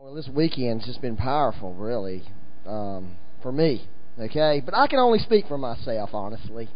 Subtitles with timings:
[0.00, 2.22] Well, this weekend's just been powerful, really,
[2.64, 3.84] um, for me.
[4.16, 6.68] Okay, but I can only speak for myself, honestly.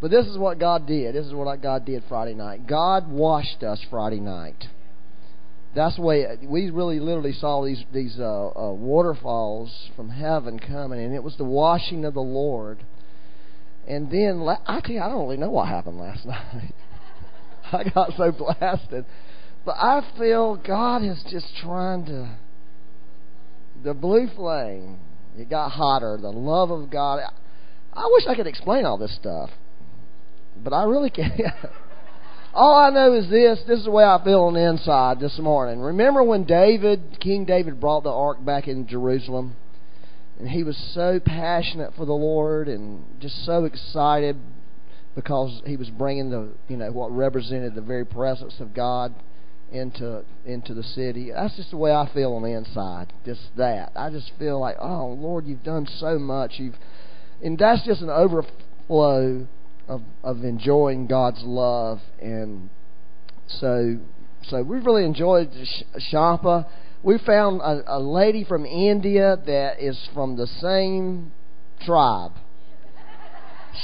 [0.00, 1.14] But this is what God did.
[1.14, 2.66] This is what God did Friday night.
[2.66, 4.64] God washed us Friday night.
[5.76, 10.98] That's the way we really literally saw these these uh, uh, waterfalls from heaven coming,
[10.98, 12.82] and it was the washing of the Lord.
[13.86, 16.72] And then I tell you, I don't really know what happened last night.
[17.70, 19.04] I got so blasted,
[19.66, 22.38] but I feel God is just trying to.
[23.82, 24.98] The blue flame,
[25.36, 26.18] it got hotter.
[26.20, 27.20] The love of God.
[27.92, 29.50] I wish I could explain all this stuff,
[30.62, 31.32] but I really can't.
[32.54, 35.38] All I know is this this is the way I feel on the inside this
[35.38, 35.80] morning.
[35.80, 39.56] Remember when David, King David, brought the ark back in Jerusalem?
[40.38, 44.36] And he was so passionate for the Lord and just so excited
[45.14, 49.14] because he was bringing the, you know, what represented the very presence of God
[49.72, 51.30] into into the city.
[51.34, 53.12] That's just the way I feel on the inside.
[53.24, 53.92] Just that.
[53.96, 56.54] I just feel like, oh Lord, you've done so much.
[56.56, 56.74] You've,
[57.42, 59.46] and that's just an overflow
[59.88, 62.70] of of enjoying God's love, and
[63.46, 63.98] so
[64.44, 65.50] so we really enjoyed
[66.12, 66.66] Shampa.
[67.02, 71.32] We found a, a lady from India that is from the same
[71.84, 72.32] tribe.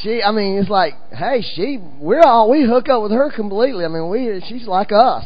[0.02, 3.84] She, I mean, it's like, hey, she, we're all we hook up with her completely.
[3.84, 5.24] I mean, we, she's like us,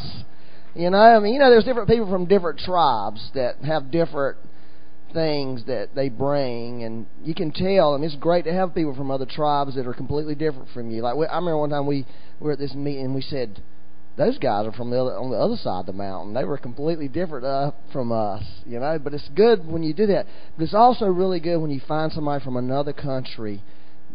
[0.75, 0.97] you know.
[0.97, 4.37] I mean, you know, there's different people from different tribes that have different
[5.13, 7.93] things that they bring, and you can tell.
[7.93, 10.89] I mean, it's great to have people from other tribes that are completely different from
[10.91, 11.01] you.
[11.01, 12.05] Like I remember one time we,
[12.39, 13.61] we were at this meeting, and we said,
[14.17, 16.33] "Those guys are from the other on the other side of the mountain.
[16.33, 20.07] They were completely different uh, from us, you know." But it's good when you do
[20.07, 20.25] that.
[20.57, 23.61] But it's also really good when you find somebody from another country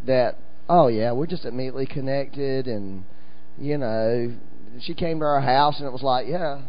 [0.05, 0.37] that,
[0.67, 3.05] oh yeah, we're just immediately connected, and
[3.57, 4.33] you know,
[4.81, 6.61] she came to our house, and it was like, yeah,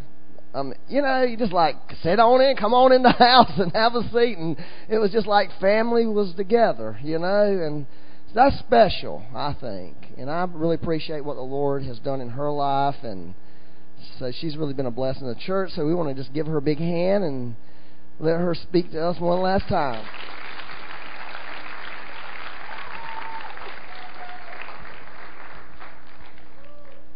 [0.55, 3.73] um, you know, you just like sit on in, come on in the house and
[3.73, 4.57] have a seat, and
[4.89, 7.87] it was just like family was together, you know, and
[8.35, 12.51] that's special, I think, and I really appreciate what the Lord has done in her
[12.51, 13.35] life, and
[14.19, 15.71] so she's really been a blessing to the church.
[15.75, 17.55] So we want to just give her a big hand and
[18.19, 20.07] let her speak to us one last time.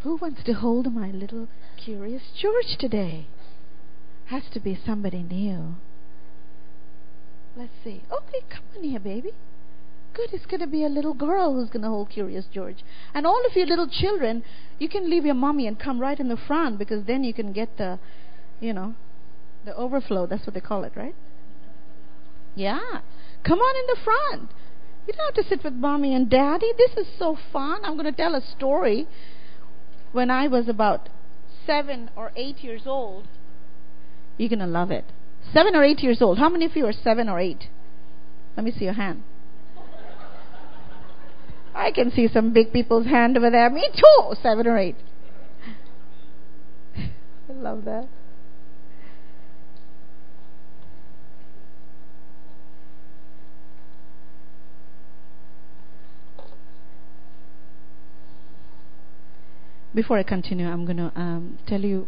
[0.05, 1.49] Who wants to hold my little
[1.83, 3.27] curious George today?
[4.27, 5.77] Has to be somebody new.
[7.57, 8.03] Let's see.
[8.13, 9.31] Okay, come on here, baby.
[10.13, 12.85] Good, it's going to be a little girl who's going to hold Curious George.
[13.15, 14.45] And all of you little children,
[14.79, 17.55] you can leave your mommy and come right in the front because then you can
[17.55, 17.99] get the,
[18.61, 18.95] you know,
[19.65, 20.27] the overflow.
[20.27, 21.15] That's what they call it, right?
[22.55, 23.01] Yeah.
[23.43, 24.51] Come on in the front.
[25.07, 26.73] You don't have to sit with mommy and daddy.
[26.77, 27.87] This is so fun.
[27.87, 29.09] I'm going to tell a story
[30.15, 31.09] when I was about
[31.67, 33.27] seven or eight years old,
[34.39, 35.05] you're going to love it.
[35.53, 36.39] Seven or eight years old.
[36.39, 37.65] How many of you are seven or eight?
[38.57, 39.25] Let me see your hand.
[41.75, 43.69] I can see some big people's hand over there.
[43.69, 44.97] Me too, seven or eight.
[46.97, 48.09] I love that.
[59.95, 62.07] Before I continue, I'm going to um, tell you.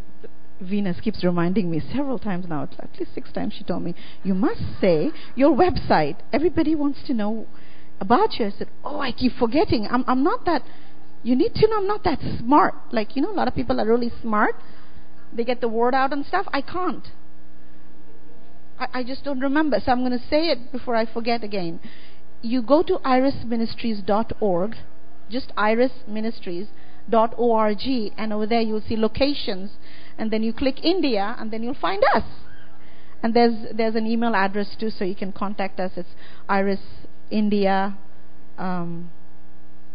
[0.59, 3.93] Venus keeps reminding me several times now, at least six times she told me,
[4.23, 6.17] you must say your website.
[6.33, 7.45] Everybody wants to know
[7.99, 8.47] about you.
[8.47, 9.87] I said, oh, I keep forgetting.
[9.89, 10.63] I'm, I'm not that,
[11.23, 12.73] you need to know I'm not that smart.
[12.91, 14.55] Like, you know, a lot of people are really smart.
[15.31, 16.47] They get the word out and stuff.
[16.51, 17.07] I can't.
[18.79, 19.79] I, I just don't remember.
[19.83, 21.79] So I'm going to say it before I forget again.
[22.41, 24.75] You go to irisministries.org,
[25.29, 26.67] just Iris Ministries
[27.13, 27.81] org,
[28.17, 29.71] and over there you'll see locations,
[30.17, 32.23] and then you click India, and then you'll find us.
[33.23, 35.91] And there's there's an email address too, so you can contact us.
[35.95, 36.09] It's
[36.47, 36.81] Iris
[37.31, 37.97] India.
[38.57, 39.11] Um,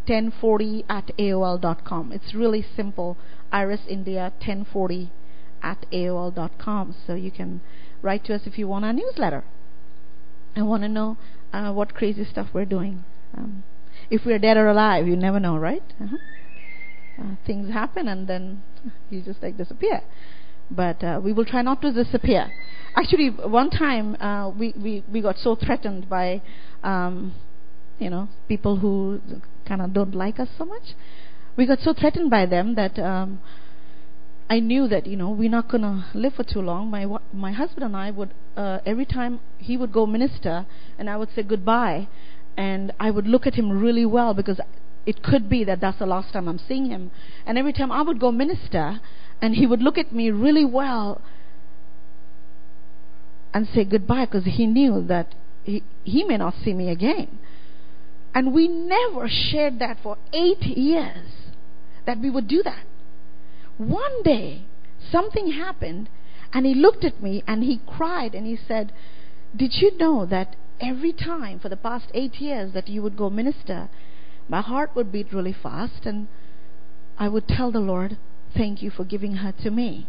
[0.06, 2.10] 1040 at AOL.com.
[2.12, 3.16] It's really simple.
[3.52, 5.12] Iris India 1040
[5.62, 6.96] at AOL.com.
[7.06, 7.60] So you can
[8.02, 9.44] write to us if you want our newsletter
[10.56, 11.18] and want to know
[11.52, 13.04] uh, what crazy stuff we're doing.
[13.36, 13.62] Um,
[14.10, 15.84] if we're dead or alive, you never know, right?
[16.00, 16.16] Uh-huh
[17.18, 18.62] uh, things happen and then
[19.10, 20.02] you just like disappear.
[20.70, 22.50] But uh, we will try not to disappear.
[22.96, 26.40] Actually, one time uh, we, we, we got so threatened by,
[26.82, 27.34] um,
[27.98, 29.20] you know, people who
[29.66, 30.94] kind of don't like us so much.
[31.56, 33.40] We got so threatened by them that um,
[34.48, 36.90] I knew that you know we're not gonna live for too long.
[36.90, 40.66] My my husband and I would uh, every time he would go minister
[40.98, 42.08] and I would say goodbye,
[42.56, 44.60] and I would look at him really well because
[45.06, 47.10] it could be that that's the last time I'm seeing him.
[47.46, 49.00] And every time I would go minister,
[49.40, 51.22] and he would look at me really well.
[53.54, 55.34] and say goodbye because he knew that
[55.64, 57.38] he, he may not see me again.
[58.34, 61.28] And we never shared that for eight years
[62.06, 62.84] that we would do that.
[63.76, 64.64] One day,
[65.10, 66.08] something happened,
[66.52, 68.92] and he looked at me and he cried and he said,
[69.54, 73.28] Did you know that every time for the past eight years that you would go
[73.28, 73.90] minister,
[74.48, 76.28] my heart would beat really fast and
[77.18, 78.18] I would tell the Lord,
[78.54, 80.08] Thank you for giving her to me.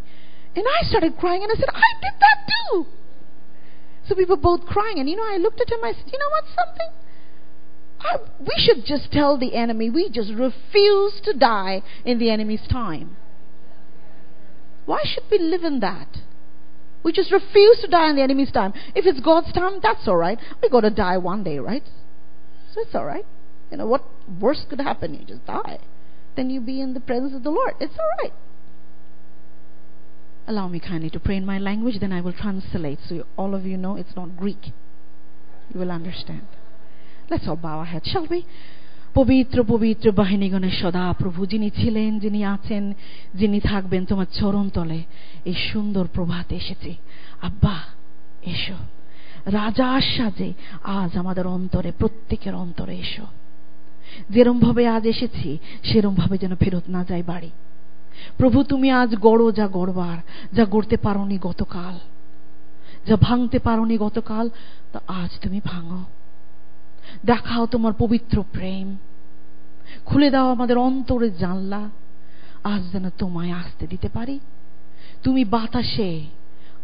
[0.55, 2.85] And I started crying and I said, I did that too.
[4.07, 4.99] So we were both crying.
[4.99, 6.89] And you know, I looked at him, I said, You know what, something?
[7.99, 12.67] I, we should just tell the enemy we just refuse to die in the enemy's
[12.69, 13.15] time.
[14.85, 16.17] Why should we live in that?
[17.03, 18.73] We just refuse to die in the enemy's time.
[18.95, 20.37] If it's God's time, that's all right.
[20.61, 21.83] We're going to die one day, right?
[22.73, 23.25] So it's all right.
[23.71, 24.03] You know, what
[24.40, 25.14] worse could happen?
[25.14, 25.78] You just die.
[26.36, 27.74] Then you be in the presence of the Lord.
[27.80, 28.32] It's all right.
[30.46, 33.54] Allow me kindly to pray in my language, then I will translate so you, all
[33.54, 34.72] of you know it's not Greek.
[35.72, 36.46] You will understand.
[37.28, 38.46] Let's all bow our heads, shall we?
[39.14, 42.84] পবিত্র পবিত্র বাহিনীগণের সদা প্রভু যিনি ছিলেন যিনি আছেন
[43.34, 45.00] যিনি থাকবেন তোমার চরণ তলে
[45.50, 46.92] এই সুন্দর প্রভাত এসেছে
[47.42, 47.76] আব্বা
[48.52, 48.78] এসো
[49.56, 50.50] রাজার সাজে
[50.98, 53.26] আজ আমাদের অন্তরে প্রত্যেকের অন্তরে এসো
[54.29, 57.49] যেরম ভাবে আজ এসেছি সেরম ভাবে যেন ফেরত না যায় বাড়ি।
[58.37, 60.17] প্রভু, তুমি আজ গড়ো যা গড়বার,
[60.53, 61.99] যা গড়তে পারোনি গতকাল।
[63.07, 64.49] যা ভাঙতে পারোনি গতকাল,
[64.93, 66.03] তা আজ তুমি ভাঙো।
[67.25, 68.97] দেখাও তোমার পবিত্র প্রেম।
[70.05, 71.89] খুলে দাও আমাদের অন্তরে জানলা।
[72.63, 74.39] আজ যেন তোমায় আসতে দিতে পারি।
[75.23, 76.25] তুমি বাতাসে,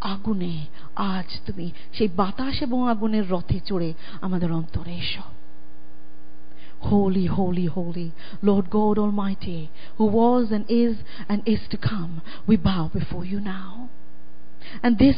[0.02, 0.66] আগুনে,
[0.96, 5.22] আজ তুমি সেই বাতাস এবং আগুনের রথে চড়ে আমাদের অন্তরে এসো।
[6.80, 10.98] Holy, holy, holy, Lord God Almighty, who was and is
[11.28, 13.90] and is to come, we bow before you now.
[14.81, 15.18] And this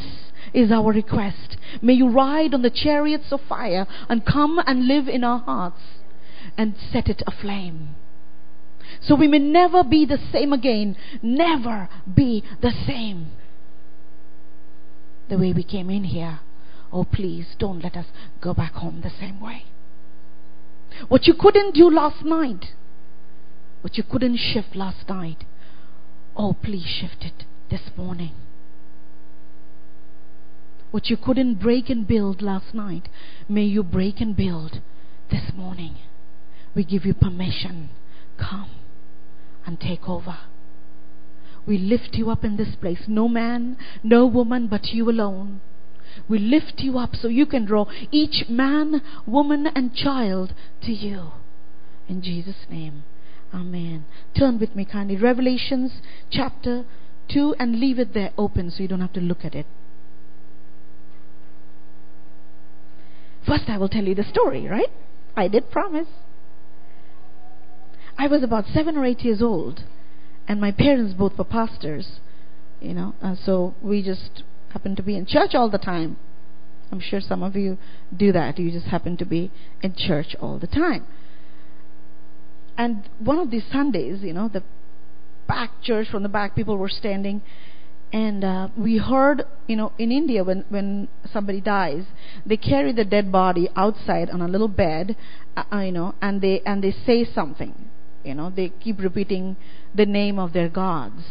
[0.52, 1.56] is our request.
[1.80, 5.80] May you ride on the chariots of fire and come and live in our hearts
[6.56, 7.94] and set it aflame.
[9.00, 10.96] So we may never be the same again.
[11.22, 13.30] Never be the same.
[15.28, 16.40] The way we came in here.
[16.92, 18.06] Oh, please don't let us
[18.40, 19.64] go back home the same way.
[21.08, 22.66] What you couldn't do last night,
[23.80, 25.44] what you couldn't shift last night,
[26.36, 28.32] oh, please shift it this morning.
[30.90, 33.08] What you couldn't break and build last night,
[33.48, 34.80] may you break and build
[35.30, 35.96] this morning.
[36.74, 37.90] We give you permission.
[38.38, 38.70] Come
[39.64, 40.36] and take over.
[41.66, 43.02] We lift you up in this place.
[43.06, 45.60] No man, no woman, but you alone.
[46.28, 51.32] We lift you up so you can draw each man, woman, and child to you.
[52.08, 53.04] In Jesus' name.
[53.54, 54.04] Amen.
[54.36, 55.16] Turn with me kindly.
[55.16, 56.00] Revelations
[56.30, 56.84] chapter
[57.32, 59.66] 2 and leave it there open so you don't have to look at it.
[63.46, 64.90] First, I will tell you the story, right?
[65.36, 66.08] I did promise.
[68.16, 69.84] I was about seven or eight years old,
[70.46, 72.20] and my parents both were pastors,
[72.80, 76.16] you know, and so we just happened to be in church all the time.
[76.90, 77.78] I'm sure some of you
[78.14, 78.58] do that.
[78.58, 79.50] You just happen to be
[79.82, 81.06] in church all the time.
[82.76, 84.62] And one of these Sundays, you know, the
[85.48, 87.42] back church from the back, people were standing,
[88.12, 92.04] and uh, we heard, you know, in India when when somebody dies,
[92.44, 95.16] they carry the dead body outside on a little bed,
[95.56, 97.88] uh, you know, and they and they say something,
[98.22, 99.56] you know, they keep repeating
[99.94, 101.22] the name of their gods.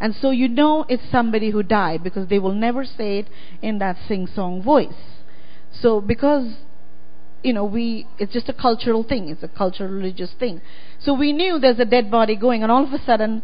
[0.00, 3.28] And so you know it's somebody who died because they will never say it
[3.62, 4.94] in that sing song voice.
[5.72, 6.56] So because
[7.42, 10.60] you know, we it's just a cultural thing, it's a cultural religious thing.
[10.98, 13.42] So we knew there's a dead body going and all of a sudden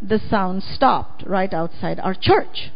[0.00, 2.70] the sound stopped right outside our church.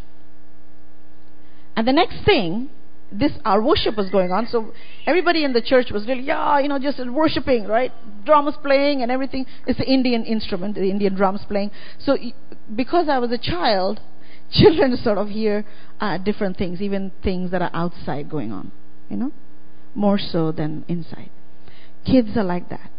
[1.76, 2.70] And the next thing,
[3.12, 4.72] this our worship was going on, so
[5.06, 7.92] everybody in the church was really, yeah, you know, just worshiping, right?
[8.24, 9.46] Drums playing and everything.
[9.66, 11.70] It's the Indian instrument, the Indian drums playing.
[12.00, 12.16] So
[12.74, 14.00] because I was a child,
[14.50, 15.64] children sort of hear
[16.00, 18.72] uh, different things, even things that are outside going on,
[19.08, 19.32] you know,
[19.94, 21.30] more so than inside.
[22.04, 22.90] Kids are like that.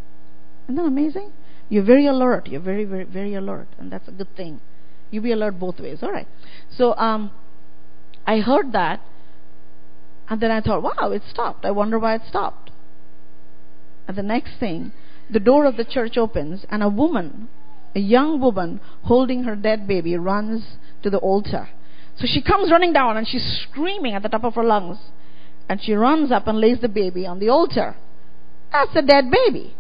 [0.66, 1.32] Isn't that amazing?
[1.70, 2.48] You're very alert.
[2.48, 4.62] You're very, very, very alert, and that's a good thing.
[5.12, 6.00] You be alert both ways.
[6.02, 6.28] All right.
[6.78, 7.32] So um,
[8.26, 9.02] I heard that,
[10.30, 11.66] and then I thought, wow, it stopped.
[11.66, 12.72] I wonder why it stopped.
[14.08, 14.92] And the next thing,
[15.30, 17.50] the door of the church opens, and a woman,
[17.96, 21.70] a young woman, holding her dead baby, runs to the altar.
[22.18, 24.98] So she comes running down, and she's screaming at the top of her lungs,
[25.70, 27.96] and she runs up and lays the baby on the altar.
[28.72, 29.76] That's a dead baby.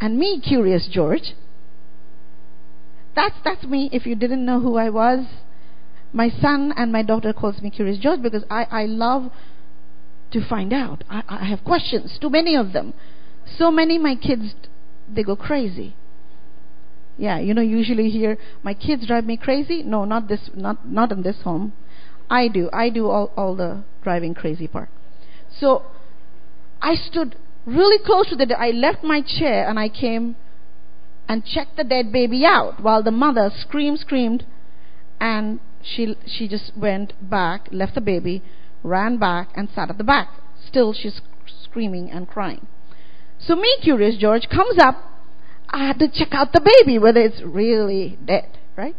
[0.00, 1.34] And me, Curious George.
[3.14, 5.26] That's, that's me if you didn't know who I was.
[6.12, 9.30] My son and my daughter calls me Curious George because I, I love
[10.32, 11.04] to find out.
[11.08, 12.94] I, I have questions, too many of them.
[13.56, 14.54] So many my kids,
[15.12, 15.96] they go crazy.
[17.16, 19.82] Yeah, you know, usually here, my kids drive me crazy.
[19.82, 21.72] No, not this, not, not in this home.
[22.30, 22.70] I do.
[22.72, 24.88] I do all, all the driving crazy part.
[25.58, 25.84] So,
[26.80, 27.36] I stood
[27.66, 30.36] really close to the, I left my chair and I came
[31.28, 34.46] and checked the dead baby out while the mother screamed, screamed,
[35.20, 38.42] and she, she just went back, left the baby,
[38.82, 40.28] ran back, and sat at the back.
[40.66, 41.20] Still, she's
[41.62, 42.66] screaming and crying.
[43.38, 44.96] So, me, Curious George, comes up.
[45.70, 48.96] I had to check out the baby, whether it's really dead, right?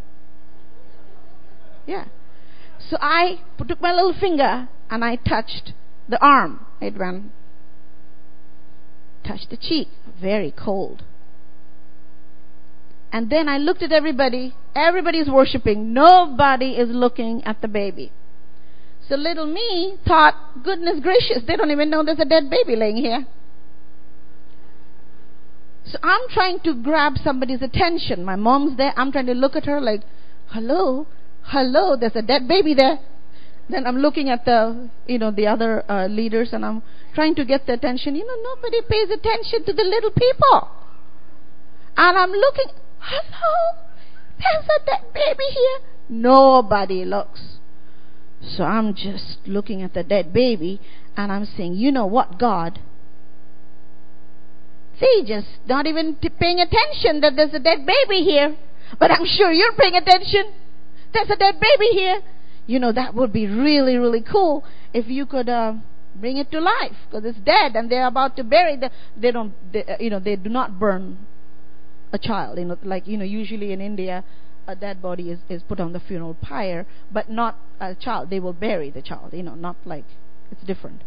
[1.88, 2.06] Yeah.
[2.90, 5.74] So I took my little finger and I touched
[6.08, 6.66] the arm.
[6.80, 7.32] It went,
[9.24, 9.88] touched the cheek.
[10.22, 11.04] Very cold.
[13.12, 14.54] And then I looked at everybody.
[14.76, 15.94] Everybody's worshiping.
[15.94, 18.12] Nobody is looking at the baby.
[19.08, 22.98] So little me thought, goodness gracious, they don't even know there's a dead baby laying
[22.98, 23.26] here.
[25.86, 28.24] So I'm trying to grab somebody's attention.
[28.24, 28.94] My mom's there.
[28.96, 30.02] I'm trying to look at her like,
[30.50, 31.08] hello,
[31.42, 33.00] hello, there's a dead baby there.
[33.70, 36.84] Then I'm looking at the, you know, the other uh, leaders and I'm
[37.16, 38.16] trying to get the attention.
[38.16, 40.70] You know, nobody pays attention to the little people.
[41.98, 42.66] And I'm looking,
[43.00, 43.84] hello,
[44.38, 45.80] there's a dead baby here.
[46.10, 47.42] Nobody looks.
[48.42, 50.80] So I'm just looking at the dead baby
[51.18, 52.80] and I'm saying, you know what, God?
[55.00, 58.56] They just not even paying attention that there's a dead baby here.
[59.00, 60.52] But I'm sure you're paying attention.
[61.14, 62.22] There's a dead baby here.
[62.66, 64.64] You know, that would be really, really cool
[64.94, 65.74] if you could uh,
[66.16, 69.54] bring it to life because it's dead and they're about to bury the, they don't,
[69.72, 71.18] they, uh, you know, they do not burn
[72.12, 72.58] a child.
[72.58, 74.24] You know, like, you know, usually in India,
[74.68, 78.30] a dead body is, is put on the funeral pyre, but not a child.
[78.30, 80.06] They will bury the child, you know, not like,
[80.52, 81.02] it's different.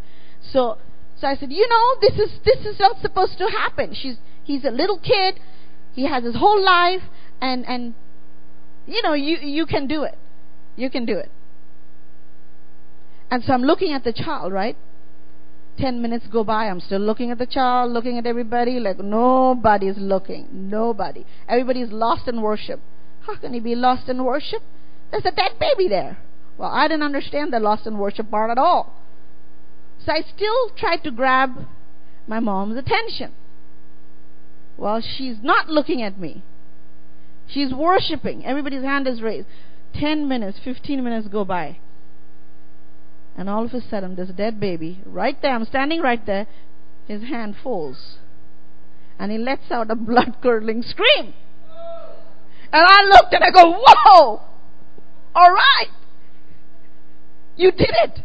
[0.52, 0.78] So,
[1.20, 3.94] so I said, you know, this is, this is not supposed to happen.
[3.94, 5.38] She's, he's a little kid.
[5.92, 7.02] He has his whole life
[7.40, 7.94] and, and,
[8.86, 10.18] you know, you, you can do it.
[10.74, 11.30] You can do it.
[13.30, 14.76] And so I'm looking at the child, right?
[15.78, 19.96] Ten minutes go by, I'm still looking at the child, looking at everybody, like nobody's
[19.96, 20.48] looking.
[20.52, 21.24] Nobody.
[21.48, 22.80] Everybody's lost in worship.
[23.22, 24.62] How can he be lost in worship?
[25.10, 26.18] There's a dead baby there.
[26.58, 29.02] Well, I didn't understand the lost in worship part at all.
[30.04, 31.66] So I still tried to grab
[32.26, 33.32] my mom's attention.
[34.76, 36.42] Well, she's not looking at me.
[37.46, 38.44] She's worshiping.
[38.44, 39.46] Everybody's hand is raised.
[39.94, 41.78] Ten minutes, fifteen minutes go by.
[43.36, 46.46] And all of a sudden, this dead baby, right there, I'm standing right there,
[47.06, 48.18] his hand falls.
[49.18, 51.34] And he lets out a blood curdling scream.
[52.72, 54.42] And I looked and I go, Whoa!
[55.34, 55.88] All right!
[57.56, 58.20] You did it!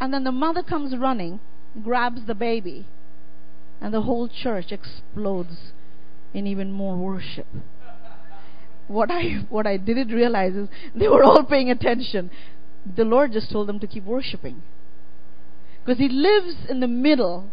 [0.00, 1.40] And then the mother comes running,
[1.82, 2.86] grabs the baby,
[3.80, 5.72] and the whole church explodes
[6.34, 7.46] in even more worship.
[8.88, 12.30] What I what I didn't realize is they were all paying attention.
[12.84, 14.62] The Lord just told them to keep worshiping.
[15.84, 17.50] Because He lives in the middle.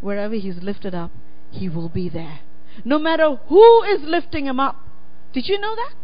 [0.00, 1.10] Wherever He's lifted up,
[1.50, 2.40] He will be there.
[2.84, 4.76] No matter who is lifting Him up.
[5.32, 5.94] Did you know that?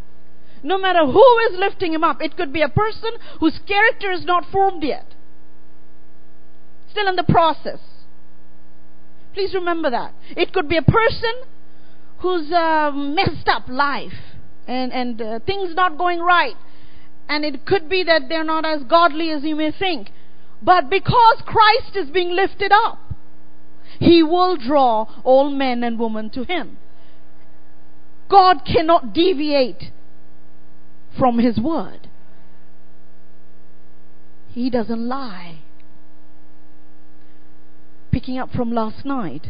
[0.63, 2.23] No matter who is lifting Him up.
[2.23, 5.15] It could be a person whose character is not formed yet.
[6.91, 7.81] Still in the process.
[9.35, 10.15] Please remember that.
[10.37, 11.33] It could be a person
[12.19, 14.13] who's uh, messed up life
[14.67, 16.57] and, and uh, things not going right
[17.29, 20.11] and it could be that they're not as godly as you may think.
[20.63, 22.99] But because Christ is being lifted up,
[24.01, 26.79] He will draw all men and women to Him.
[28.29, 29.93] God cannot deviate
[31.19, 32.09] from His word.
[34.49, 35.61] He doesn't lie.
[38.11, 39.49] Picking up from last night,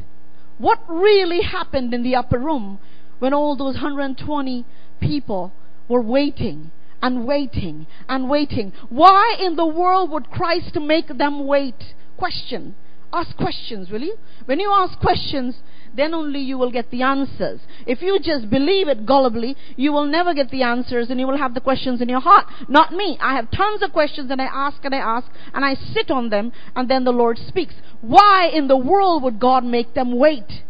[0.58, 2.80] what really happened in the upper room
[3.20, 4.64] when all those 120
[5.00, 5.52] people
[5.88, 6.70] were waiting
[7.02, 8.72] and waiting and waiting.
[8.88, 11.94] Why in the world would Christ make them wait?
[12.16, 12.74] Question.
[13.12, 14.16] Ask questions, will you?
[14.44, 15.56] When you ask questions,
[15.96, 17.60] then only you will get the answers.
[17.86, 21.38] If you just believe it gullibly, you will never get the answers and you will
[21.38, 22.46] have the questions in your heart.
[22.68, 23.16] Not me.
[23.20, 26.28] I have tons of questions and I ask and I ask and I sit on
[26.28, 27.74] them and then the Lord speaks.
[28.02, 30.64] Why in the world would God make them wait?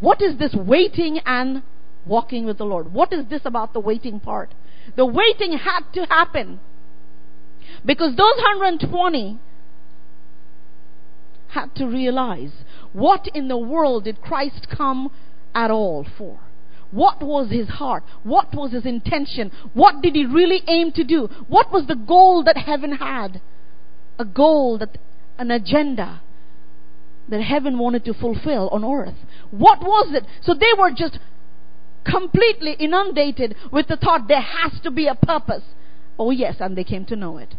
[0.00, 1.62] What is this waiting and
[2.06, 2.92] walking with the Lord?
[2.92, 4.54] What is this about the waiting part?
[4.96, 6.60] The waiting had to happen.
[7.84, 9.38] Because those 120
[11.48, 12.52] had to realize
[12.92, 15.10] what in the world did Christ come
[15.54, 16.40] at all for?
[16.90, 18.02] What was his heart?
[18.24, 19.52] What was his intention?
[19.74, 21.28] What did he really aim to do?
[21.48, 23.40] What was the goal that heaven had?
[24.18, 24.98] A goal that,
[25.38, 26.20] an agenda
[27.28, 29.14] that heaven wanted to fulfill on earth.
[29.50, 30.24] What was it?
[30.42, 31.18] So they were just
[32.04, 35.64] completely inundated with the thought there has to be a purpose.
[36.18, 37.54] Oh, yes, and they came to know it.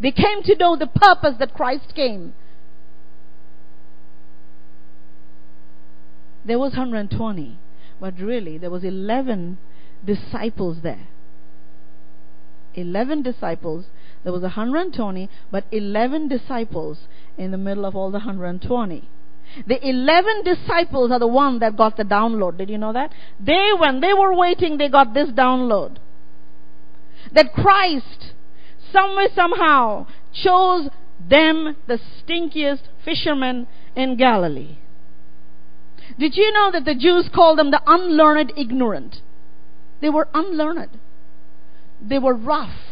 [0.00, 2.34] They came to know the purpose that Christ came.
[6.44, 7.58] There was 120,
[8.00, 9.58] but really there was 11
[10.04, 11.08] disciples there.
[12.74, 13.86] 11 disciples.
[14.22, 17.00] There was 120, but 11 disciples
[17.36, 19.08] in the middle of all the 120.
[19.66, 22.58] The 11 disciples are the ones that got the download.
[22.58, 23.12] Did you know that?
[23.38, 25.98] They, when they were waiting, they got this download.
[27.32, 28.32] That Christ,
[28.92, 30.88] somewhere, somehow, chose
[31.28, 33.66] them, the stinkiest fishermen
[33.96, 34.78] in Galilee.
[36.18, 39.16] Did you know that the Jews called them the unlearned ignorant?
[40.00, 40.98] They were unlearned.
[42.00, 42.89] They were rough.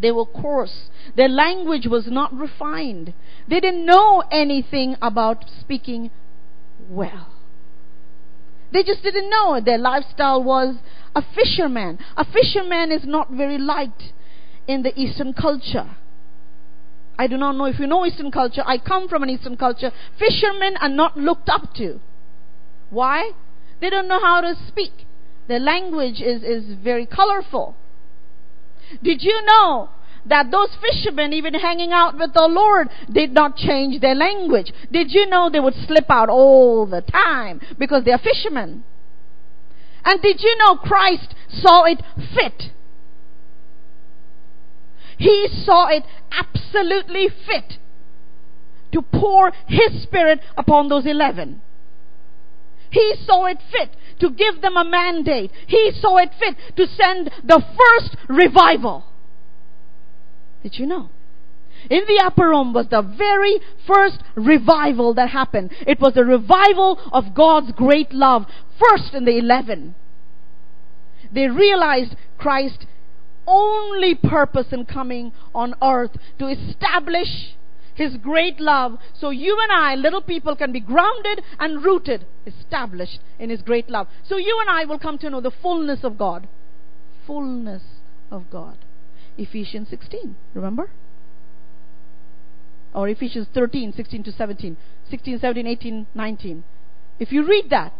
[0.00, 0.88] They were coarse.
[1.16, 3.14] Their language was not refined.
[3.48, 6.10] They didn't know anything about speaking
[6.88, 7.28] well.
[8.72, 9.60] They just didn't know.
[9.64, 10.76] Their lifestyle was
[11.14, 11.98] a fisherman.
[12.16, 14.12] A fisherman is not very liked
[14.66, 15.96] in the Eastern culture.
[17.18, 18.62] I do not know if you know Eastern culture.
[18.64, 19.90] I come from an Eastern culture.
[20.18, 22.00] Fishermen are not looked up to.
[22.90, 23.32] Why?
[23.80, 24.92] They don't know how to speak.
[25.48, 27.74] Their language is, is very colorful.
[29.02, 29.90] Did you know
[30.26, 34.72] that those fishermen, even hanging out with the Lord, did not change their language?
[34.90, 38.84] Did you know they would slip out all the time because they are fishermen?
[40.04, 42.02] And did you know Christ saw it
[42.34, 42.72] fit?
[45.18, 47.78] He saw it absolutely fit
[48.92, 51.60] to pour His Spirit upon those eleven.
[52.90, 55.50] He saw it fit to give them a mandate.
[55.66, 59.04] He saw it fit to send the first revival.
[60.62, 61.10] Did you know?
[61.88, 65.72] In the upper room was the very first revival that happened.
[65.86, 68.46] It was a revival of God's great love,
[68.78, 69.94] first in the eleven.
[71.32, 72.86] They realized Christ's
[73.46, 77.56] only purpose in coming on earth to establish
[77.98, 83.18] his great love, so you and I, little people, can be grounded and rooted, established
[83.40, 84.06] in His great love.
[84.22, 86.46] So you and I will come to know the fullness of God.
[87.26, 87.82] Fullness
[88.30, 88.78] of God.
[89.36, 90.90] Ephesians 16, remember?
[92.94, 94.76] Or Ephesians 13, 16 to 17.
[95.10, 96.64] 16, 17, 18, 19.
[97.18, 97.92] If you read that,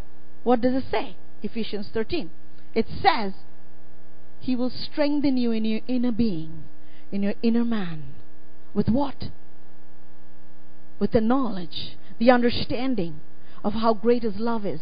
[0.44, 1.16] what does it say?
[1.42, 2.30] Ephesians 13.
[2.72, 3.32] It says,
[4.38, 6.62] He will strengthen you in your inner being,
[7.10, 8.14] in your inner man.
[8.72, 9.30] With what?
[10.98, 13.20] With the knowledge, the understanding
[13.64, 14.80] of how great His love is.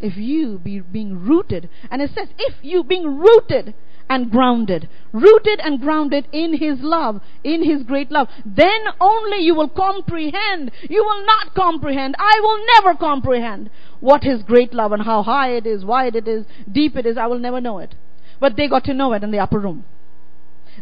[0.00, 3.74] If you be being rooted, and it says, if you being rooted
[4.08, 9.54] and grounded, rooted and grounded in His love, in His great love, then only you
[9.54, 10.72] will comprehend.
[10.88, 12.14] You will not comprehend.
[12.18, 16.26] I will never comprehend what His great love and how high it is, wide it
[16.26, 17.18] is, deep it is.
[17.18, 17.94] I will never know it.
[18.40, 19.84] But they got to know it in the upper room.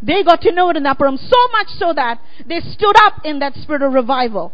[0.03, 2.97] They got to know it in the upper room so much so that they stood
[3.03, 4.53] up in that spirit of revival.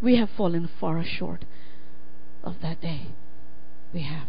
[0.00, 1.44] We have fallen far short
[2.42, 3.08] of that day.
[3.92, 4.28] We have.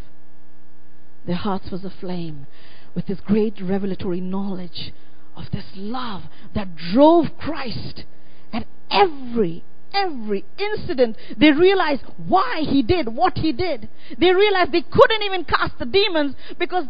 [1.25, 2.47] Their hearts was aflame
[2.93, 4.93] with this great revelatory knowledge
[5.35, 8.05] of this love that drove Christ
[8.53, 9.63] at every
[9.95, 13.89] every incident, they realized why he did what he did.
[14.17, 16.86] They realized they couldn't even cast the demons because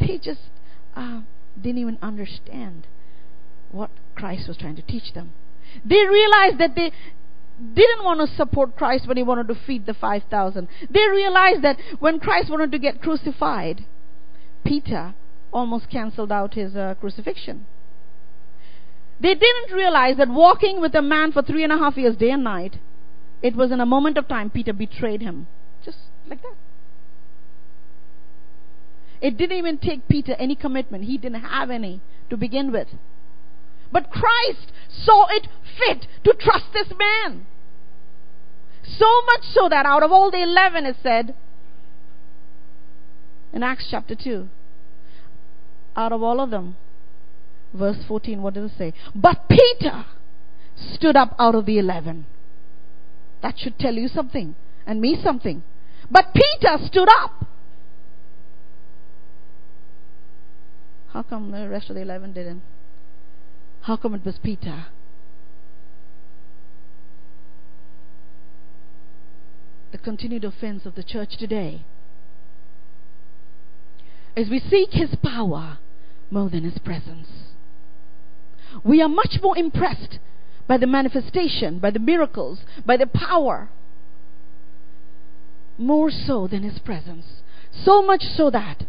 [0.00, 0.40] they just
[0.96, 1.20] uh,
[1.60, 2.86] didn't even understand
[3.70, 5.32] what Christ was trying to teach them.
[5.84, 6.92] They realized that they
[7.58, 10.68] didn't want to support Christ when he wanted to feed the 5,000.
[10.90, 13.84] They realized that when Christ wanted to get crucified,
[14.64, 15.14] Peter
[15.52, 17.66] almost canceled out his uh, crucifixion.
[19.22, 22.30] They didn't realize that walking with a man for three and a half years, day
[22.30, 22.78] and night,
[23.40, 25.46] it was in a moment of time Peter betrayed him.
[25.84, 26.56] Just like that.
[29.20, 31.04] It didn't even take Peter any commitment.
[31.04, 32.88] He didn't have any to begin with.
[33.92, 35.46] But Christ saw it
[35.78, 37.46] fit to trust this man.
[38.84, 41.36] So much so that out of all the eleven, it said
[43.52, 44.48] in Acts chapter 2,
[45.94, 46.74] out of all of them,
[47.72, 48.92] Verse 14, what does it say?
[49.14, 50.04] But Peter
[50.94, 52.26] stood up out of the eleven.
[53.42, 54.54] That should tell you something
[54.86, 55.62] and me something.
[56.10, 57.46] But Peter stood up.
[61.12, 62.62] How come the rest of the eleven didn't?
[63.82, 64.86] How come it was Peter?
[69.92, 71.84] the continued offense of the church today
[74.34, 75.78] is we seek His power
[76.30, 77.28] more than His presence.
[78.84, 80.18] We are much more impressed
[80.66, 83.70] by the manifestation, by the miracles, by the power,
[85.78, 87.26] more so than His presence.
[87.84, 88.84] So much so that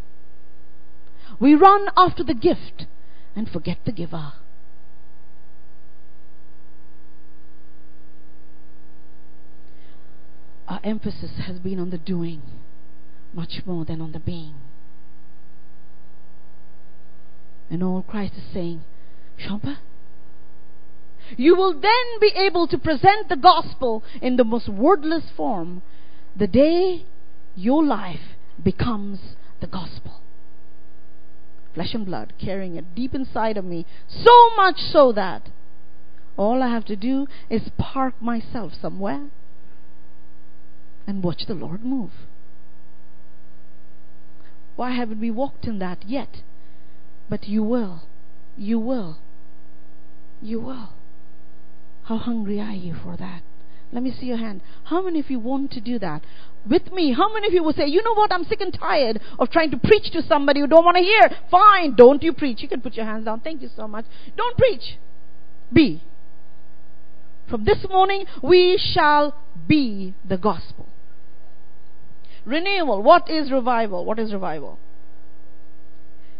[1.39, 2.85] we run after the gift
[3.35, 4.33] and forget the giver.
[10.67, 12.41] Our emphasis has been on the doing
[13.33, 14.55] much more than on the being.
[17.69, 18.83] And all Christ is saying,
[19.39, 19.77] Shampa,
[21.37, 25.81] you will then be able to present the gospel in the most wordless form
[26.35, 27.05] the day
[27.55, 29.19] your life becomes
[29.61, 30.21] the gospel.
[31.73, 35.49] Flesh and blood carrying it deep inside of me, so much so that
[36.37, 39.29] all I have to do is park myself somewhere
[41.07, 42.11] and watch the Lord move.
[44.75, 46.41] Why haven't we walked in that yet?
[47.29, 48.03] But you will.
[48.57, 49.17] You will.
[50.41, 50.89] You will.
[52.03, 53.41] How hungry are you for that?
[53.91, 54.61] Let me see your hand.
[54.85, 56.23] How many of you want to do that?
[56.67, 59.21] With me, how many of you will say, you know what, I'm sick and tired
[59.37, 61.29] of trying to preach to somebody who don't want to hear?
[61.51, 62.61] Fine, don't you preach.
[62.61, 63.41] You can put your hands down.
[63.41, 64.05] Thank you so much.
[64.35, 64.97] Don't preach.
[65.71, 66.01] Be.
[67.49, 69.35] From this morning, we shall
[69.67, 70.87] be the gospel.
[72.45, 73.01] Renewal.
[73.01, 74.05] What is revival?
[74.05, 74.79] What is revival?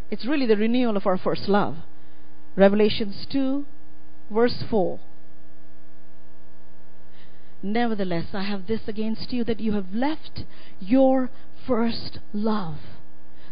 [0.10, 1.76] It's really the renewal of our first love.
[2.55, 3.65] Revelations 2,
[4.29, 4.99] verse 4.
[7.63, 10.43] Nevertheless, I have this against you that you have left
[10.79, 11.31] your
[11.65, 12.77] first love.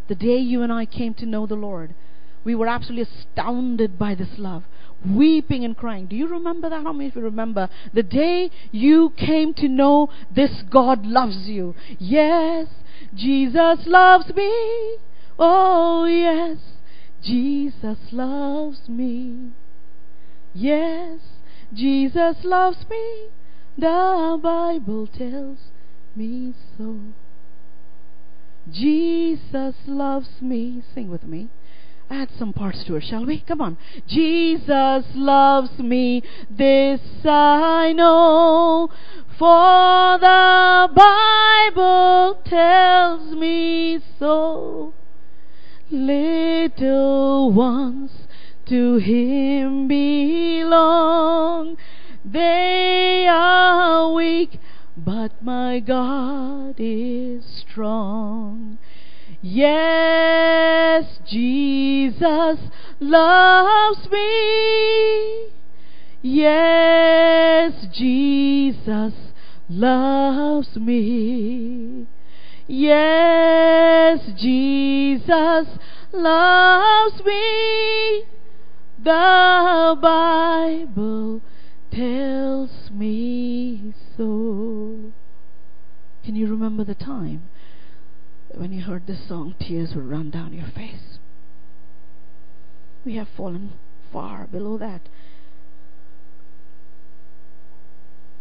[0.07, 1.95] The day you and I came to know the Lord,
[2.43, 4.63] we were absolutely astounded by this love,
[5.07, 6.07] weeping and crying.
[6.07, 6.83] Do you remember that?
[6.83, 11.75] How many of you remember the day you came to know this God loves you?
[11.97, 12.67] Yes,
[13.15, 14.97] Jesus loves me.
[15.39, 16.57] Oh, yes,
[17.21, 19.51] Jesus loves me.
[20.53, 21.19] Yes,
[21.73, 23.27] Jesus loves me.
[23.77, 25.60] The Bible tells
[26.15, 26.99] me so.
[28.69, 30.84] Jesus loves me.
[30.93, 31.49] Sing with me.
[32.10, 33.39] Add some parts to it, shall we?
[33.39, 33.77] Come on.
[34.05, 38.89] Jesus loves me, this I know,
[39.39, 44.93] for the Bible tells me so.
[45.91, 48.12] Little ones
[48.67, 51.75] to Him belong.
[52.23, 54.58] They are weak,
[54.95, 58.77] but my God is strong.
[59.41, 62.60] Yes, Jesus
[63.01, 65.47] loves me.
[66.21, 69.13] Yes, Jesus
[69.67, 72.08] loves me.
[72.73, 75.67] Yes, Jesus
[76.13, 78.23] loves me.
[79.03, 81.41] The Bible
[81.93, 85.12] tells me so.
[86.23, 87.49] Can you remember the time
[88.55, 91.19] when you heard this song, tears would run down your face?
[93.03, 93.73] We have fallen
[94.13, 95.10] far below that.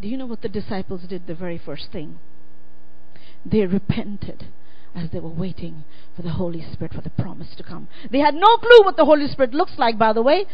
[0.01, 2.21] Do you know what the disciples did the very first thing?
[3.45, 4.49] They repented
[4.95, 5.85] as they were waiting
[6.17, 7.89] for the Holy Spirit, for the promise to come.
[8.11, 10.47] They had no clue what the Holy Spirit looks like, by the way.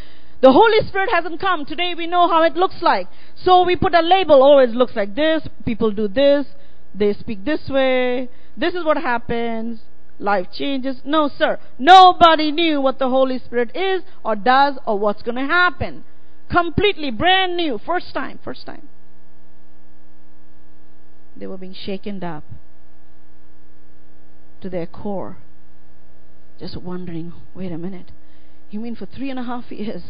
[0.43, 1.65] The Holy Spirit hasn't come.
[1.65, 3.09] Today we know how it looks like.
[3.35, 6.47] So we put a label, oh, it looks like this, people do this,
[6.95, 9.81] they speak this way, this is what happens,
[10.19, 11.01] life changes.
[11.05, 11.59] No, sir.
[11.79, 16.05] Nobody knew what the Holy Spirit is or does or what's going to happen.
[16.51, 17.79] Completely brand new.
[17.85, 18.39] First time.
[18.45, 18.89] First time.
[21.37, 22.45] They were being shaken up
[24.61, 25.39] to their core.
[26.59, 28.11] Just wondering, wait a minute.
[28.71, 30.03] You mean for three and a half years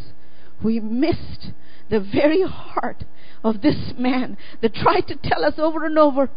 [0.62, 1.50] we missed
[1.90, 3.04] the very heart
[3.44, 6.30] of this man that tried to tell us over and over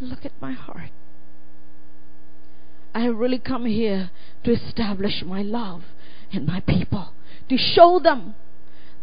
[0.00, 0.90] look at my heart.
[2.94, 4.10] I have really come here
[4.44, 5.82] to establish my love
[6.30, 7.14] in my people,
[7.48, 8.34] to show them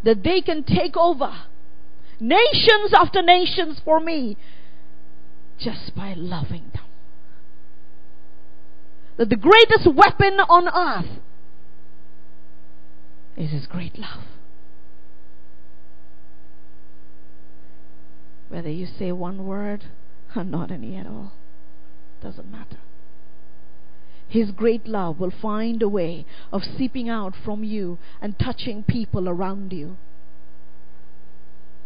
[0.04, 1.32] that they can take over
[2.20, 4.38] nations after nations for me
[5.58, 6.84] just by loving them.
[9.20, 11.20] That the greatest weapon on earth
[13.36, 14.24] is His great love.
[18.48, 19.84] Whether you say one word
[20.38, 21.34] or not any at all,
[22.24, 22.78] doesn't matter.
[24.30, 29.28] His great love will find a way of seeping out from you and touching people
[29.28, 29.98] around you.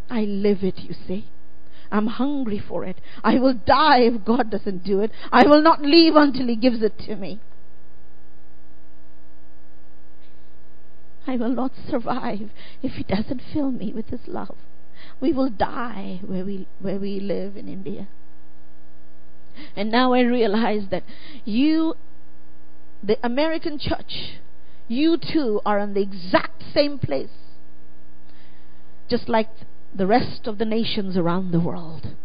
[0.08, 1.30] I live it, you see.
[1.94, 3.00] I'm hungry for it.
[3.24, 5.12] I will die if God doesn't do it.
[5.32, 7.40] I will not leave until He gives it to me.
[11.28, 12.50] I will not survive
[12.82, 14.58] if He doesn't fill me with His love.
[15.22, 18.08] We will die where we, where we live in India.
[19.76, 21.04] And now I realize that
[21.46, 21.94] you,
[23.04, 24.40] the American church,
[24.88, 27.30] you too are in the exact same place.
[29.08, 29.50] Just like
[29.96, 32.16] the rest of the nations around the world.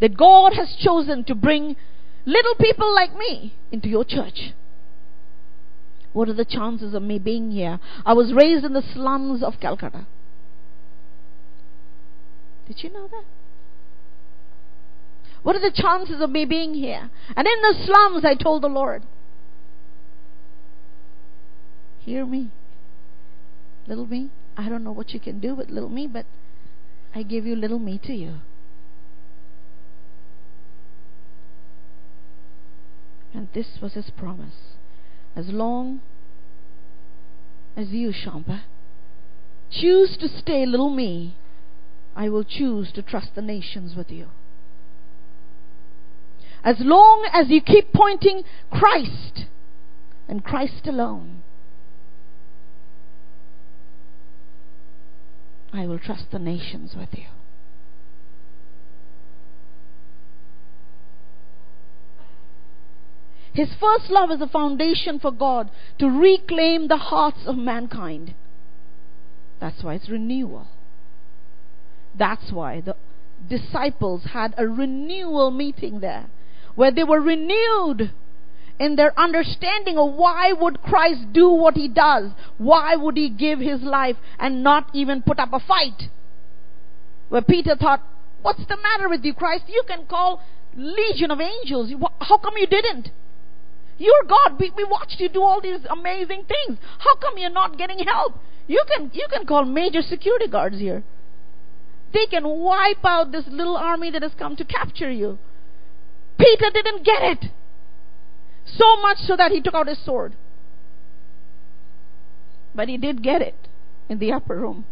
[0.00, 1.76] That God has chosen to bring
[2.24, 4.52] little people like me into your church.
[6.12, 7.80] What are the chances of me being here?
[8.04, 10.06] I was raised in the slums of Calcutta.
[12.66, 13.24] Did you know that?
[15.42, 17.10] What are the chances of me being here?
[17.34, 19.02] And in the slums, I told the Lord,
[22.00, 22.50] Hear me.
[23.86, 26.26] Little me, I don't know what you can do with little me, but
[27.14, 28.34] I give you little me to you.
[33.34, 34.76] And this was his promise.
[35.34, 36.00] As long
[37.76, 38.62] as you, Shampa,
[39.70, 41.36] choose to stay little me,
[42.14, 44.28] I will choose to trust the nations with you.
[46.62, 49.46] As long as you keep pointing Christ
[50.28, 51.42] and Christ alone,
[55.72, 57.26] I will trust the nations with you.
[63.54, 68.34] His first love is a foundation for God to reclaim the hearts of mankind.
[69.60, 70.68] That's why it's renewal.
[72.18, 72.96] That's why the
[73.48, 76.26] disciples had a renewal meeting there
[76.74, 78.12] where they were renewed
[78.78, 82.30] in their understanding of why would Christ do what he does?
[82.58, 86.08] Why would he give his life and not even put up a fight?
[87.28, 88.02] Where Peter thought,
[88.42, 89.64] what's the matter with you, Christ?
[89.68, 90.42] You can call
[90.74, 91.92] legion of angels.
[92.20, 93.10] How come you didn't?
[93.98, 94.58] You're God.
[94.58, 96.78] We, we watched you do all these amazing things.
[96.98, 98.34] How come you're not getting help?
[98.66, 101.02] You can, you can call major security guards here.
[102.12, 105.38] They can wipe out this little army that has come to capture you.
[106.38, 107.44] Peter didn't get it.
[108.64, 110.34] So much so that he took out his sword.
[112.74, 113.68] But he did get it
[114.08, 114.86] in the upper room.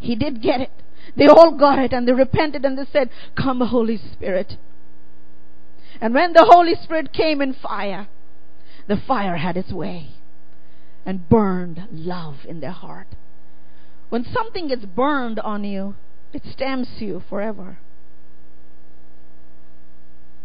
[0.00, 0.70] He did get it.
[1.16, 4.56] They all got it and they repented and they said, Come, Holy Spirit.
[6.00, 8.08] And when the Holy Spirit came in fire,
[8.88, 10.10] the fire had its way
[11.06, 13.08] and burned love in their heart.
[14.08, 15.94] When something gets burned on you,
[16.32, 17.78] it stamps you forever.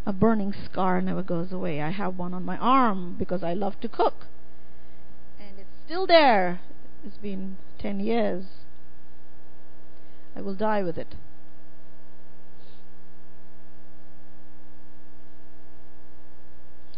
[0.06, 1.82] A burning scar never goes away.
[1.82, 4.28] I have one on my arm because I love to cook.
[5.40, 6.62] And it's still there.
[7.06, 8.46] It's been 10 years.
[10.36, 11.16] I will die with it.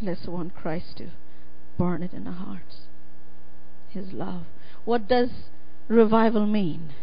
[0.02, 1.12] Let's want Christ to
[1.78, 2.82] burn it in our hearts.
[3.90, 4.44] His love.
[4.86, 5.30] What does
[5.88, 6.94] revival mean?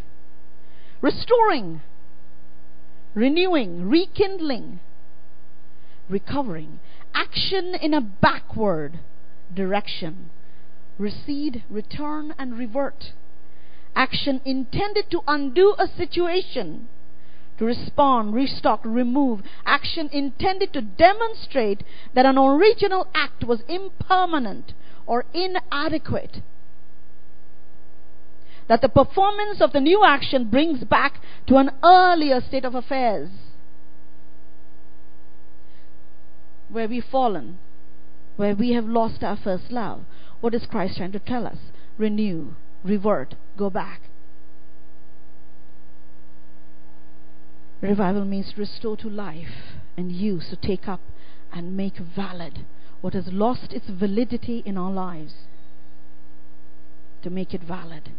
[1.00, 1.80] Restoring,
[3.14, 4.80] renewing, rekindling,
[6.08, 6.80] recovering.
[7.14, 9.00] Action in a backward
[9.54, 10.30] direction.
[10.98, 13.12] Recede, return, and revert.
[13.94, 16.88] Action intended to undo a situation
[17.58, 19.42] to respond, restock, remove.
[19.66, 21.82] Action intended to demonstrate
[22.14, 24.72] that an original act was impermanent
[25.06, 26.42] or inadequate.
[28.68, 33.30] That the performance of the new action brings back to an earlier state of affairs
[36.68, 37.58] where we've fallen,
[38.36, 40.04] where we have lost our first love.
[40.40, 41.58] What is Christ trying to tell us?
[41.96, 42.54] Renew,
[42.84, 44.02] revert, go back.
[47.80, 51.00] Revival means restore to life and use to take up
[51.52, 52.64] and make valid
[53.00, 55.34] what has lost its validity in our lives,
[57.22, 58.10] to make it valid.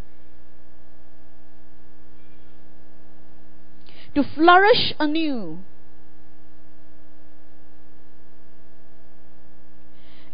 [4.16, 5.60] To flourish anew.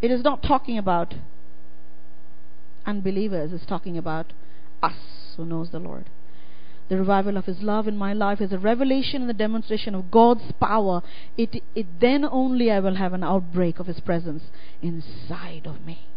[0.06, 1.15] It is not talking about
[2.86, 4.34] unbelievers, it's talking about
[4.82, 4.94] us
[5.36, 6.10] who knows the Lord
[6.88, 10.12] the revival of His love in my life is a revelation and the demonstration of
[10.12, 11.02] God's power,
[11.38, 14.44] it, it then only I will have an outbreak of His presence
[14.82, 16.08] inside of me.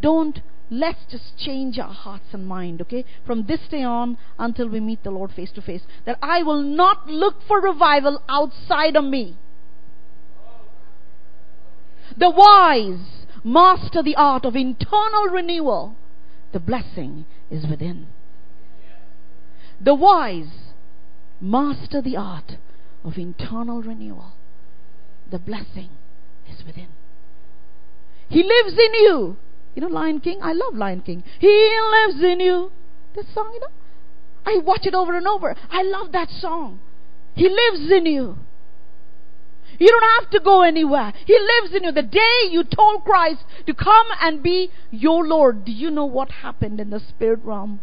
[0.00, 3.04] Don't let's just change our hearts and mind, okay?
[3.24, 5.82] From this day on until we meet the Lord face to face.
[6.04, 9.38] That I will not look for revival outside of me.
[12.16, 15.96] The wise master the art of internal renewal.
[16.52, 18.08] The blessing is within.
[19.80, 20.72] The wise
[21.40, 22.56] master the art
[23.04, 24.32] of internal renewal.
[25.30, 25.90] The blessing
[26.50, 26.88] is within.
[28.28, 29.36] He lives in you.
[29.74, 30.40] You know Lion King?
[30.42, 31.22] I love Lion King.
[31.38, 32.72] He lives in you.
[33.14, 33.66] This song, you know?
[34.44, 35.54] I watch it over and over.
[35.70, 36.80] I love that song.
[37.34, 38.38] He lives in you.
[39.78, 41.12] You don't have to go anywhere.
[41.26, 41.92] He lives in you.
[41.92, 46.30] The day you told Christ to come and be your Lord, do you know what
[46.30, 47.80] happened in the spirit realm?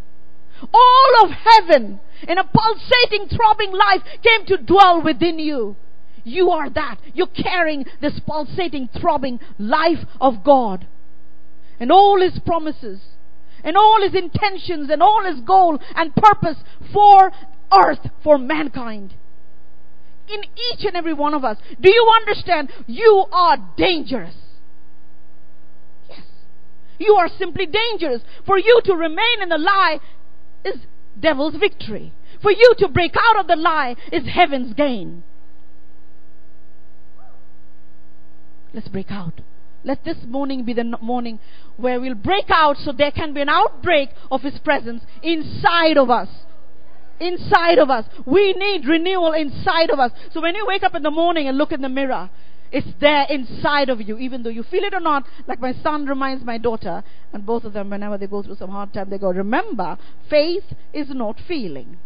[0.73, 5.75] All of heaven in a pulsating, throbbing life came to dwell within you.
[6.23, 6.99] You are that.
[7.13, 10.87] You're carrying this pulsating, throbbing life of God.
[11.79, 13.01] And all His promises,
[13.63, 16.57] and all His intentions, and all His goal and purpose
[16.93, 17.31] for
[17.75, 19.15] earth, for mankind.
[20.33, 21.57] In each and every one of us.
[21.79, 22.71] Do you understand?
[22.87, 24.33] You are dangerous.
[26.09, 26.21] Yes.
[26.97, 28.21] You are simply dangerous.
[28.45, 29.99] For you to remain in the lie
[30.65, 30.75] is
[31.19, 32.13] devil's victory.
[32.41, 35.23] For you to break out of the lie is heaven's gain.
[38.73, 39.41] Let's break out.
[39.83, 41.39] Let this morning be the morning
[41.77, 46.09] where we'll break out so there can be an outbreak of His presence inside of
[46.09, 46.29] us.
[47.23, 48.05] Inside of us.
[48.25, 50.11] We need renewal inside of us.
[50.33, 52.29] So when you wake up in the morning and look in the mirror,
[52.69, 55.25] it's there inside of you, even though you feel it or not.
[55.47, 58.71] Like my son reminds my daughter, and both of them, whenever they go through some
[58.71, 59.97] hard time, they go, Remember,
[60.29, 61.97] faith is not feeling.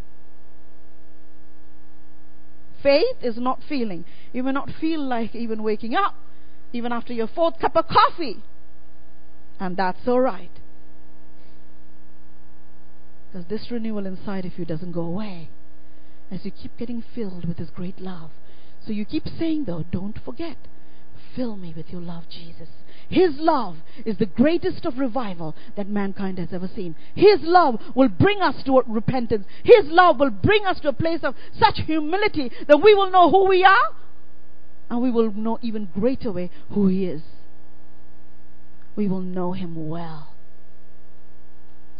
[2.84, 4.06] Faith is not feeling.
[4.34, 6.16] You may not feel like even waking up,
[6.74, 8.44] even after your fourth cup of coffee.
[9.60, 10.52] And that's all right.
[13.46, 15.50] This renewal inside of you doesn't go away
[16.32, 18.32] as you keep getting filled with His great love.
[18.86, 20.58] So you keep saying, though, don't forget,
[21.36, 22.70] fill me with your love, Jesus.
[23.10, 26.96] His love is the greatest of revival that mankind has ever seen.
[27.16, 29.46] His love will bring us to repentance.
[29.64, 33.30] His love will bring us to a place of such humility that we will know
[33.30, 33.96] who we are
[34.90, 37.22] and we will know even greater way who He is.
[38.96, 40.34] We will know Him well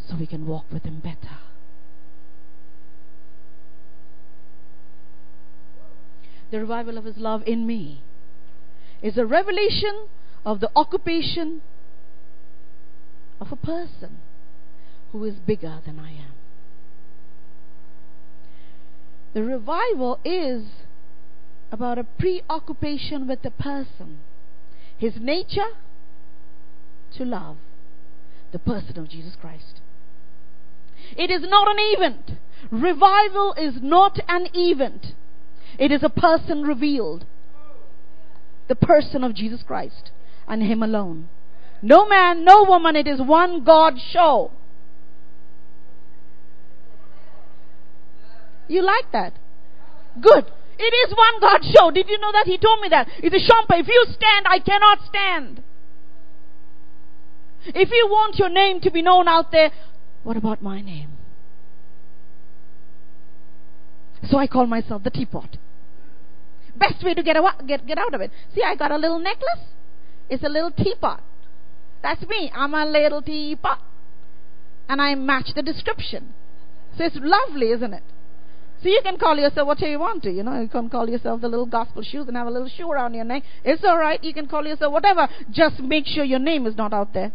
[0.08, 1.38] so we can walk with Him better.
[6.50, 8.02] the revival of His love in me
[9.02, 10.06] is a revelation
[10.44, 11.60] of the occupation
[13.40, 14.18] of a person
[15.12, 16.32] who is bigger than I am.
[19.34, 20.64] The revival is
[21.70, 24.18] about a preoccupation with the person,
[24.96, 25.76] his nature
[27.16, 27.58] to love,
[28.52, 29.80] the person of Jesus Christ.
[31.16, 32.30] It is not an event.
[32.70, 35.14] Revival is not an event.
[35.78, 37.24] It is a person revealed.
[38.68, 40.10] The person of Jesus Christ
[40.46, 41.28] and Him alone.
[41.80, 44.50] No man, no woman, it is one God show.
[48.66, 49.32] You like that?
[50.20, 50.44] Good.
[50.78, 51.90] It is one God show.
[51.90, 52.46] Did you know that?
[52.46, 53.08] He told me that.
[53.18, 53.80] It's a Shampa.
[53.80, 55.62] If you stand, I cannot stand.
[57.66, 59.72] If you want your name to be known out there,
[60.28, 61.08] what about my name?
[64.30, 65.56] So I call myself the teapot.
[66.76, 68.30] Best way to get, get, get out of it.
[68.54, 69.64] See, I got a little necklace.
[70.28, 71.22] It's a little teapot.
[72.02, 72.52] That's me.
[72.54, 73.80] I'm a little teapot.
[74.86, 76.34] And I match the description.
[76.98, 78.02] So it's lovely, isn't it?
[78.82, 80.30] So you can call yourself whatever you want to.
[80.30, 82.90] You know, you can call yourself the little gospel shoes and have a little shoe
[82.90, 83.44] around your neck.
[83.64, 84.22] It's all right.
[84.22, 85.26] You can call yourself whatever.
[85.50, 87.32] Just make sure your name is not out there.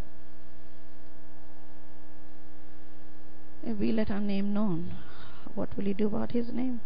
[3.65, 4.95] If we let our name known,
[5.55, 6.81] what will He do about His name?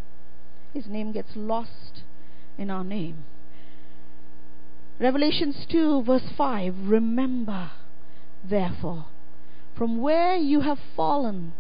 [0.73, 2.03] His name gets lost
[2.57, 3.25] in our name.
[4.99, 7.71] Revelations 2, verse 5 Remember,
[8.43, 9.05] therefore,
[9.75, 11.53] from where you have fallen,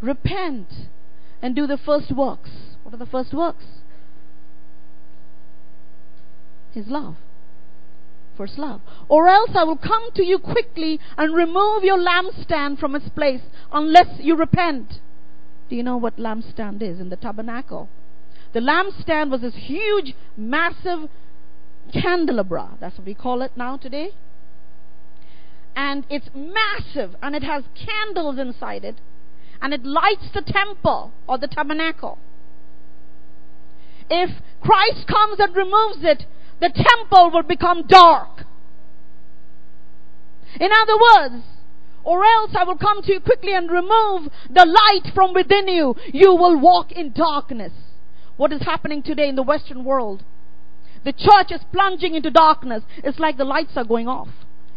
[0.00, 0.68] repent
[1.42, 2.50] and do the first works.
[2.82, 3.64] What are the first works?
[6.72, 7.16] His love.
[8.38, 8.80] First love.
[9.08, 13.42] Or else I will come to you quickly and remove your lampstand from its place
[13.72, 15.00] unless you repent.
[15.68, 17.88] Do you know what lampstand is in the tabernacle?
[18.54, 21.10] The lampstand was this huge, massive
[21.92, 22.78] candelabra.
[22.80, 24.10] That's what we call it now today.
[25.74, 29.00] And it's massive and it has candles inside it.
[29.60, 32.18] And it lights the temple or the tabernacle.
[34.08, 34.30] If
[34.62, 36.24] Christ comes and removes it,
[36.60, 38.44] the temple will become dark.
[40.60, 41.44] In other words,
[42.04, 45.94] or else I will come to you quickly and remove the light from within you.
[46.12, 47.72] You will walk in darkness
[48.36, 50.24] what is happening today in the Western world.
[51.04, 52.82] The church is plunging into darkness.
[52.98, 54.28] It's like the lights are going off.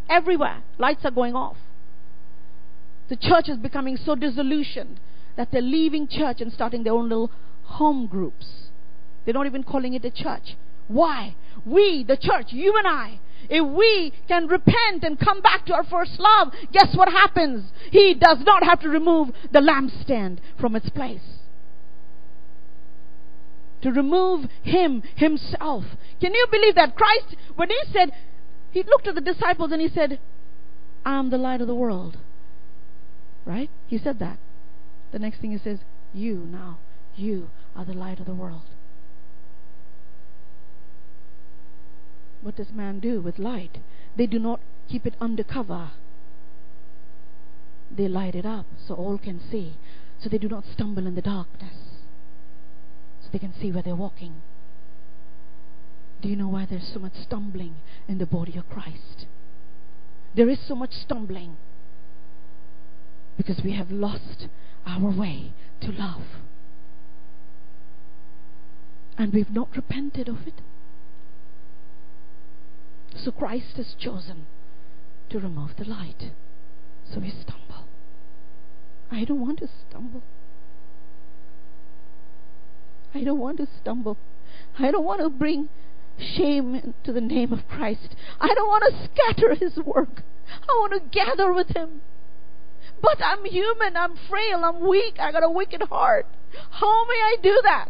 [0.09, 1.57] Everywhere, lights are going off.
[3.09, 4.99] The church is becoming so disillusioned
[5.37, 7.31] that they're leaving church and starting their own little
[7.63, 8.69] home groups.
[9.23, 10.55] They're not even calling it a church.
[10.87, 11.35] Why?
[11.65, 13.19] We, the church, you and I,
[13.49, 17.71] if we can repent and come back to our first love, guess what happens?
[17.91, 21.21] He does not have to remove the lampstand from its place.
[23.81, 25.83] To remove Him Himself.
[26.19, 26.95] Can you believe that?
[26.95, 28.11] Christ, when He said,
[28.71, 30.19] He looked at the disciples and He said,
[31.03, 32.17] I am the light of the world.
[33.43, 33.71] Right?
[33.87, 34.37] He said that.
[35.11, 35.79] The next thing He says,
[36.13, 36.77] You now,
[37.15, 38.69] you are the light of the world.
[42.41, 43.77] What does man do with light?
[44.15, 45.91] They do not keep it under cover.
[47.95, 49.77] They light it up so all can see,
[50.19, 51.75] so they do not stumble in the darkness,
[53.21, 54.41] so they can see where they're walking.
[56.21, 57.75] Do you know why there's so much stumbling
[58.07, 59.25] in the body of Christ?
[60.35, 61.57] There is so much stumbling
[63.37, 64.47] because we have lost
[64.85, 66.23] our way to love.
[69.17, 70.61] And we've not repented of it.
[73.15, 74.47] So Christ has chosen
[75.29, 76.31] to remove the light.
[77.13, 77.87] So we stumble.
[79.11, 80.23] I don't want to stumble.
[83.13, 84.17] I don't want to stumble.
[84.79, 85.69] I don't want to bring
[86.17, 88.15] shame to the name of Christ.
[88.39, 90.23] I don't want to scatter his work.
[90.47, 92.01] I want to gather with him.
[93.01, 96.27] But I'm human, I'm frail, I'm weak, I got a wicked heart.
[96.71, 97.89] How may I do that?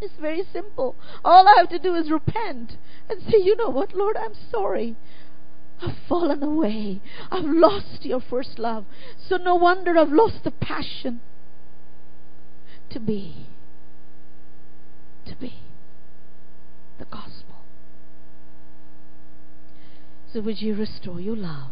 [0.00, 0.96] It's very simple.
[1.24, 2.76] All I have to do is repent
[3.08, 4.96] and say, you know what, Lord, I'm sorry.
[5.80, 7.00] I've fallen away.
[7.30, 8.84] I've lost your first love.
[9.28, 11.20] So no wonder I've lost the passion
[12.90, 13.46] to be.
[15.26, 15.60] To be
[16.98, 17.64] the gospel.
[20.32, 21.70] So would you restore your love?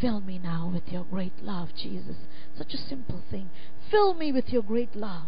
[0.00, 2.16] Fill me now with your great love, Jesus.
[2.56, 3.50] Such a simple thing.
[3.90, 5.26] Fill me with your great love.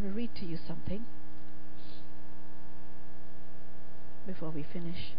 [0.00, 1.04] want to read to you something
[4.26, 5.12] before we finish.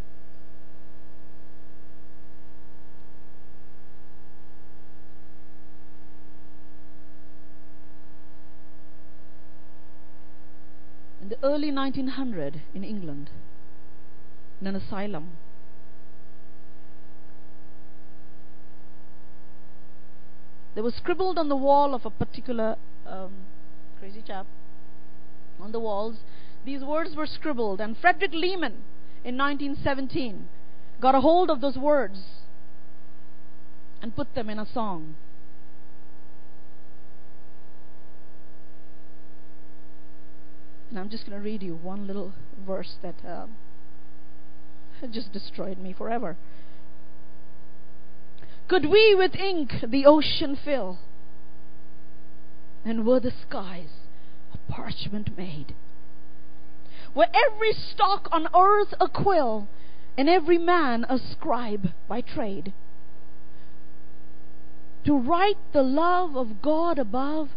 [11.22, 13.30] In the early 1900 in England,
[14.60, 15.32] in an asylum,
[20.76, 22.76] there was scribbled on the wall of a particular
[23.06, 23.32] um,
[24.00, 24.46] crazy chap
[25.62, 26.18] on the walls.
[26.66, 28.84] These words were scribbled, and Frederick Lehman
[29.24, 30.48] in 1917
[31.00, 32.20] got a hold of those words
[34.02, 35.16] and put them in a song.
[40.90, 42.34] And I'm just going to read you one little
[42.66, 43.48] verse that uh,
[45.10, 46.36] just destroyed me forever.
[48.68, 51.00] Could we with ink the ocean fill,
[52.84, 54.01] and were the skies
[54.68, 55.76] parchment made.
[57.14, 59.68] Were every stalk on earth a quill,
[60.18, 62.74] and every man a scribe by trade.
[65.06, 67.50] To write the love of God above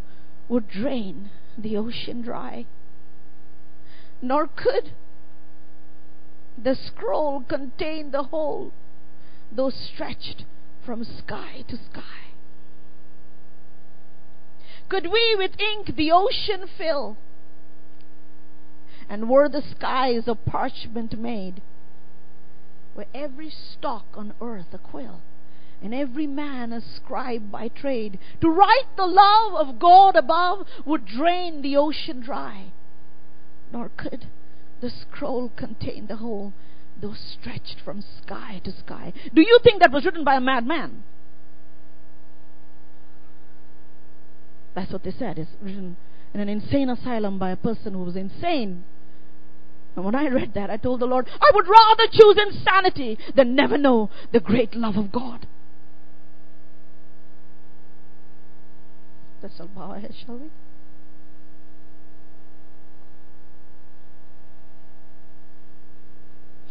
[0.49, 2.67] would drain the ocean dry.
[4.23, 4.93] Nor could
[6.57, 8.73] the scroll contain the whole,
[9.53, 10.45] though stretched
[10.85, 12.34] from sky to sky.
[14.89, 17.17] Could we with ink the ocean fill?
[19.09, 21.63] And were the skies of parchment made?
[22.95, 25.21] Were every stalk on earth a quill?
[25.85, 28.19] and every man a scribe by trade.
[28.41, 32.73] To write the love of God above would drain the ocean dry,
[33.71, 34.27] nor could
[34.81, 36.55] the scroll contain the whole,
[37.01, 39.13] though stretched from sky to sky.
[39.35, 41.05] Do you think that was written by a madman?
[44.75, 45.39] That's what they said.
[45.39, 45.97] It's written
[46.33, 48.85] in an insane asylum by a person who was insane.
[49.97, 53.55] And when I read that, I told the Lord, I would rather choose insanity than
[53.55, 55.47] never know the great love of God.
[59.43, 60.51] Let's all bow our heads, shall we?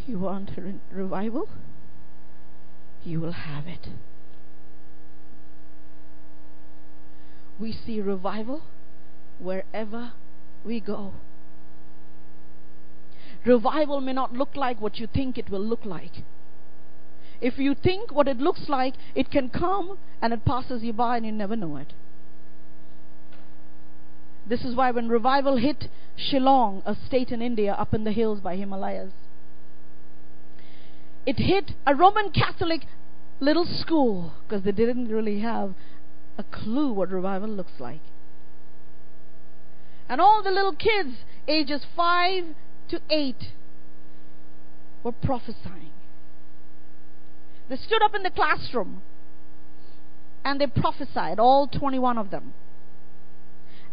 [0.06, 1.48] You want a re- revival?
[3.06, 3.88] You will have it.
[7.64, 8.62] We see revival
[9.40, 10.12] wherever
[10.66, 11.14] we go.
[13.46, 16.24] Revival may not look like what you think it will look like.
[17.40, 21.16] If you think what it looks like, it can come and it passes you by
[21.18, 21.94] and you never know it.
[24.46, 25.88] This is why when revival hit
[26.18, 29.14] Shillong, a state in India up in the hills by Himalayas,
[31.26, 32.82] it hit a Roman Catholic
[33.40, 35.74] little school because they didn't really have
[36.38, 38.02] a clue what revival looks like.
[40.10, 41.16] And all the little kids,
[41.48, 42.44] ages 5
[42.90, 43.36] to 8,
[45.04, 45.92] were prophesying.
[47.70, 49.02] They stood up in the classroom
[50.44, 52.54] and they prophesied, all 21 of them.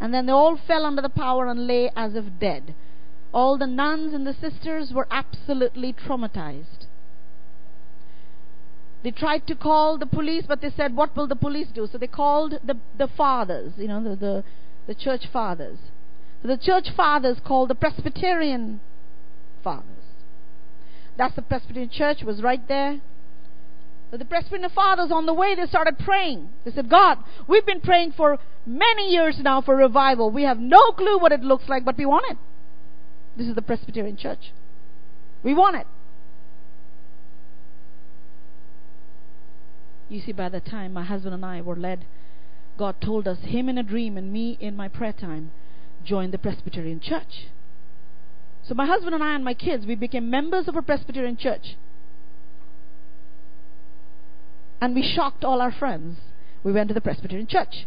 [0.00, 2.74] And then they all fell under the power and lay as if dead.
[3.32, 6.86] All the nuns and the sisters were absolutely traumatized.
[9.02, 11.88] They tried to call the police, but they said, What will the police do?
[11.90, 14.44] So they called the, the fathers, you know, the, the,
[14.86, 15.78] the church fathers.
[16.42, 18.80] So the church fathers called the Presbyterian
[19.62, 19.84] fathers.
[21.16, 23.00] That's the Presbyterian church was right there.
[24.10, 26.48] But the Presbyterian fathers on the way they started praying.
[26.64, 30.30] They said, God, we've been praying for many years now for revival.
[30.30, 32.38] We have no clue what it looks like, but we want it.
[33.36, 34.52] This is the Presbyterian church.
[35.42, 35.86] We want it.
[40.10, 42.04] You see, by the time my husband and I were led,
[42.76, 45.52] God told us, him in a dream and me in my prayer time,
[46.04, 47.46] join the Presbyterian church.
[48.66, 51.76] So my husband and I and my kids, we became members of a Presbyterian church.
[54.80, 56.18] And we shocked all our friends.
[56.64, 57.86] We went to the Presbyterian church.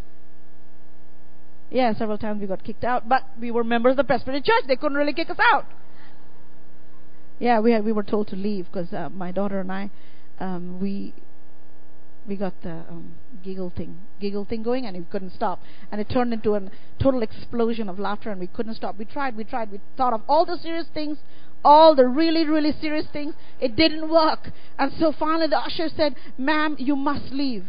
[1.69, 4.63] Yeah, several times we got kicked out, but we were members of the Presbyterian church.
[4.67, 5.65] They couldn't really kick us out.
[7.39, 9.89] Yeah, we had, we were told to leave because uh, my daughter and I,
[10.39, 11.13] um, we
[12.27, 15.61] we got the um, giggle thing, giggle thing going, and we couldn't stop.
[15.91, 16.61] And it turned into a
[17.01, 18.97] total explosion of laughter, and we couldn't stop.
[18.97, 21.17] We tried, we tried, we thought of all the serious things,
[21.63, 23.35] all the really, really serious things.
[23.59, 24.51] It didn't work.
[24.77, 27.65] And so finally the usher said, Ma'am, you must leave.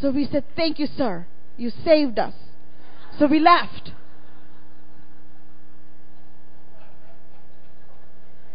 [0.00, 1.26] So we said, Thank you, sir.
[1.56, 2.34] You saved us.
[3.18, 3.92] So we left.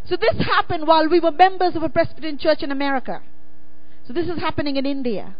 [0.08, 3.22] So this happened while we were members of a Presbyterian church in America.
[4.06, 5.36] So this is happening in India.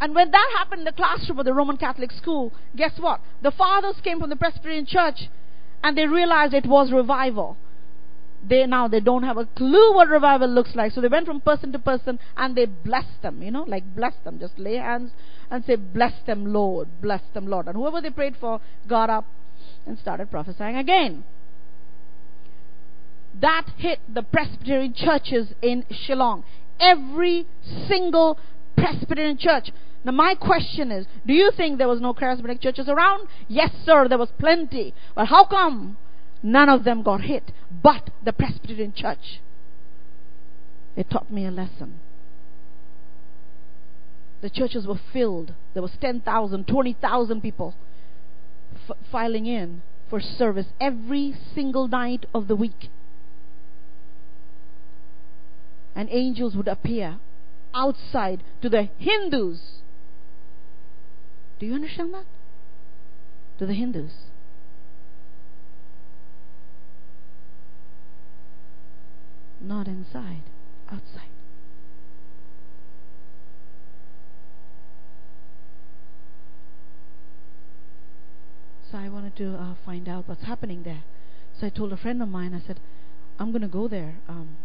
[0.00, 3.20] And when that happened in the classroom of the Roman Catholic school, guess what?
[3.42, 5.28] The fathers came from the Presbyterian church
[5.82, 7.56] and they realized it was revival.
[8.46, 10.92] They now they don't have a clue what revival looks like.
[10.92, 14.12] So they went from person to person and they blessed them, you know, like bless
[14.24, 14.38] them.
[14.38, 15.12] Just lay hands
[15.50, 17.66] and say, Bless them, Lord, bless them, Lord.
[17.66, 19.24] And whoever they prayed for got up
[19.86, 21.24] and started prophesying again
[23.40, 26.44] that hit the Presbyterian churches in Shillong.
[26.78, 27.46] Every
[27.88, 28.38] single
[28.76, 29.70] Presbyterian church.
[30.04, 33.28] Now, my question is do you think there was no charismatic churches around?
[33.48, 34.94] Yes, sir, there was plenty.
[35.14, 35.96] But how come
[36.42, 37.50] none of them got hit
[37.82, 39.40] but the Presbyterian church?
[40.96, 42.00] It taught me a lesson.
[44.42, 45.54] The churches were filled.
[45.72, 47.74] There was 10,000, 20,000 people
[48.88, 52.90] f- filing in for service every single night of the week
[55.94, 57.18] and angels would appear
[57.74, 59.80] outside to the Hindus.
[61.58, 62.26] Do you understand that?
[63.58, 64.12] To the Hindus.
[69.60, 70.42] Not inside,
[70.90, 71.30] outside.
[78.90, 81.02] So I wanted to uh, find out what's happening there.
[81.58, 82.78] So I told a friend of mine, I said,
[83.38, 84.18] I'm going to go there.
[84.28, 84.56] Um,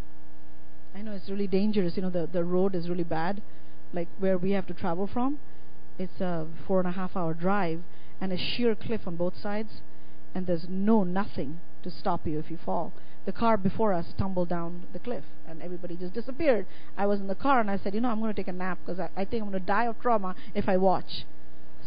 [0.95, 1.95] I know it's really dangerous.
[1.95, 3.41] You know, the the road is really bad,
[3.93, 5.39] like where we have to travel from.
[5.97, 7.81] It's a four and a half hour drive
[8.21, 9.81] and a sheer cliff on both sides,
[10.33, 12.93] and there's no nothing to stop you if you fall.
[13.25, 16.65] The car before us tumbled down the cliff, and everybody just disappeared.
[16.97, 18.53] I was in the car, and I said, you know, I'm going to take a
[18.53, 21.25] nap because I, I think I'm going to die of trauma if I watch.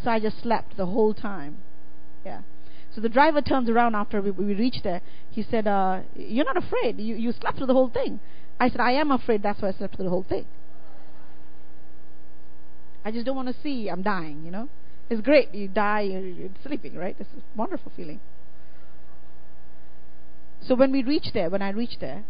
[0.02, 1.58] So I just slept the whole time.
[2.24, 2.42] Yeah.
[2.94, 5.00] So the driver turns around after we, we reached there.
[5.30, 7.00] He said, uh, "You're not afraid.
[7.00, 8.20] You you slept through the whole thing."
[8.62, 10.46] I said, I am afraid that's why I slept through the whole thing.
[13.04, 14.68] I just don't want to see I'm dying, you know.
[15.10, 15.52] It's great.
[15.52, 17.16] You die, you're, sleeping, right?
[17.18, 18.20] It's a wonderful feeling.
[20.64, 22.22] So when we reached there, when I reached there,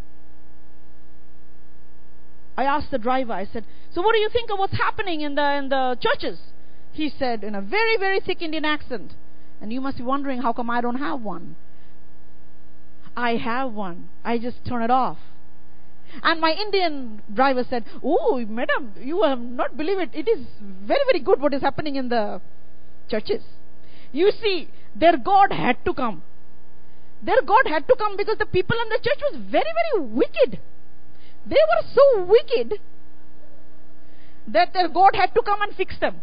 [2.57, 5.35] I asked the driver, I said, So what do you think of what's happening in
[5.35, 6.39] the in the churches?
[6.93, 9.13] He said in a very, very thick Indian accent.
[9.61, 11.57] And you must be wondering how come I don't have one.
[13.15, 14.09] I have one.
[14.25, 15.19] I just turn it off.
[16.23, 20.11] And my Indian driver said, Oh, madam, you will not believe it.
[20.13, 22.41] It is very, very good what is happening in the
[23.09, 23.43] churches.
[24.13, 26.23] You see, their God had to come.
[27.23, 30.61] Their God had to come because the people in the church was very, very wicked.
[31.47, 32.79] They were so wicked
[34.49, 36.21] that their God had to come and fix them.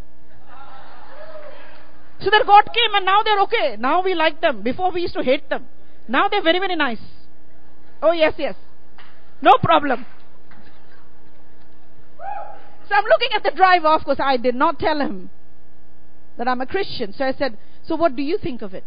[2.22, 3.78] So their God came and now they're okay.
[3.80, 4.62] Now we like them.
[4.62, 5.68] Before we used to hate them.
[6.08, 7.00] Now they're very, very nice.
[8.02, 8.56] Oh, yes, yes.
[9.42, 10.06] No problem.
[12.88, 13.88] So I'm looking at the driver.
[13.88, 15.30] Of course, I did not tell him
[16.38, 17.14] that I'm a Christian.
[17.14, 18.84] So I said, So what do you think of it?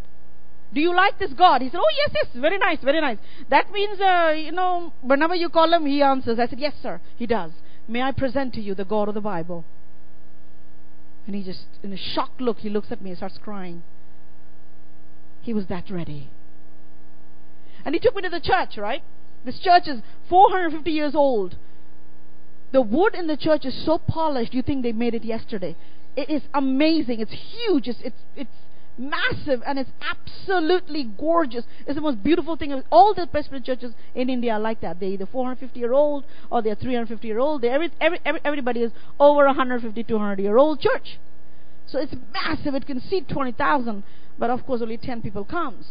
[0.74, 1.62] Do you like this God?
[1.62, 3.18] He said, Oh, yes, yes, very nice, very nice.
[3.50, 6.38] That means, uh, you know, whenever you call him, he answers.
[6.38, 7.52] I said, Yes, sir, he does.
[7.86, 9.64] May I present to you the God of the Bible?
[11.26, 13.82] And he just, in a shocked look, he looks at me and starts crying.
[15.40, 16.30] He was that ready.
[17.84, 19.02] And he took me to the church, right?
[19.44, 21.56] This church is 450 years old.
[22.72, 25.76] The wood in the church is so polished, you think they made it yesterday.
[26.16, 27.20] It is amazing.
[27.20, 27.88] It's huge.
[27.88, 28.50] It's, it's, it's
[28.98, 31.64] massive and it's absolutely gorgeous.
[31.86, 32.82] It's the most beautiful thing.
[32.90, 35.00] All the Presbyterian churches in India are like that.
[35.00, 37.64] They're either 450 year old or they're 350 year old.
[37.64, 41.18] Every, every, every, everybody is over 150, 200 year old church.
[41.86, 42.74] So it's massive.
[42.74, 44.02] It can seat 20,000,
[44.38, 45.86] but of course only 10 people comes.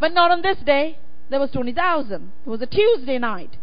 [0.00, 0.98] But not on this day.
[1.32, 2.32] There was 20,000.
[2.44, 3.56] It was a Tuesday night.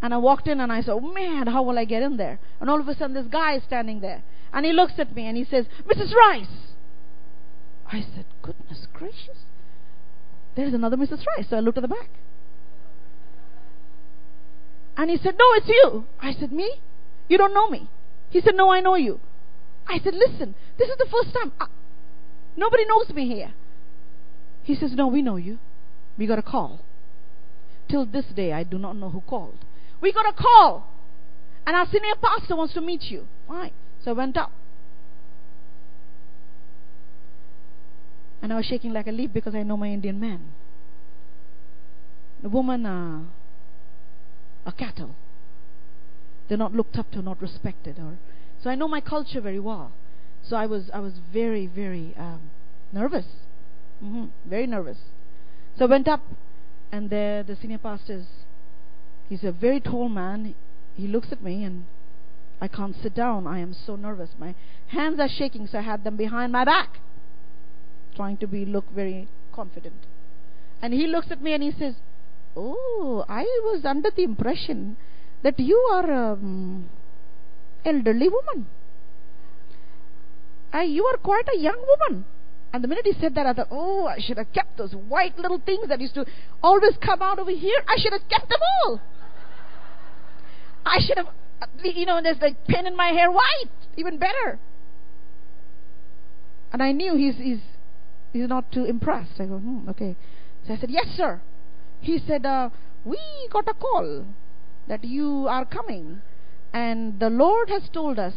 [0.00, 2.38] And I walked in and I said, oh, man, how will I get in there?
[2.58, 4.22] And all of a sudden this guy is standing there.
[4.50, 6.14] And he looks at me and he says, Mrs.
[6.14, 6.72] Rice.
[7.86, 9.44] I said, goodness gracious.
[10.56, 11.22] There's another Mrs.
[11.36, 11.48] Rice.
[11.50, 12.08] So I looked at the back.
[14.96, 16.06] And he said, no, it's you.
[16.18, 16.80] I said, me?
[17.28, 17.90] You don't know me.
[18.30, 19.20] He said, no, I know you.
[19.86, 21.52] I said, listen, this is the first time.
[21.60, 21.66] I,
[22.56, 23.52] nobody knows me here.
[24.62, 25.58] He says, no, we know you.
[26.20, 26.84] We got a call.
[27.88, 29.64] Till this day, I do not know who called.
[30.02, 30.86] We got a call.
[31.66, 33.26] And our senior pastor wants to meet you.
[33.46, 33.72] Why?
[34.04, 34.52] So I went up.
[38.42, 40.52] And I was shaking like a leaf because I know my Indian man.
[42.42, 43.22] The woman uh,
[44.66, 45.16] are cattle.
[46.48, 47.98] They're not looked up to, not respected.
[47.98, 48.18] Or
[48.62, 49.92] so I know my culture very well.
[50.42, 52.50] So I was I was very very um,
[52.92, 53.26] nervous,
[54.02, 54.98] mm-hmm, very nervous.
[55.78, 56.22] So I went up,
[56.92, 58.26] and there the senior pastor is.
[59.28, 60.54] He's a very tall man.
[60.94, 61.86] He looks at me and
[62.60, 63.46] I can't sit down.
[63.46, 64.30] I am so nervous.
[64.38, 64.54] My
[64.88, 66.98] hands are shaking, so I had them behind my back
[68.16, 70.06] trying to be look very confident.
[70.82, 71.94] And he looks at me and he says,
[72.56, 74.96] "Oh, I was under the impression
[75.42, 76.90] that you are an
[77.84, 78.66] elderly woman.
[80.74, 82.24] You are quite a young woman."
[82.72, 85.38] And the minute he said that, I thought, "Oh, I should have kept those white
[85.38, 86.24] little things that used to
[86.62, 87.82] always come out over here.
[87.88, 89.00] I should have kept them all.
[90.86, 91.28] I should have,
[91.82, 94.58] you know, there's like pin in my hair white, even better."
[96.72, 97.60] And I knew he's he's
[98.32, 99.40] He's not too impressed.
[99.40, 100.16] I go, hmm, okay.
[100.66, 101.40] So I said, yes, sir.
[102.00, 102.70] He said, uh,
[103.04, 103.18] we
[103.50, 104.24] got a call
[104.88, 106.20] that you are coming,
[106.72, 108.34] and the Lord has told us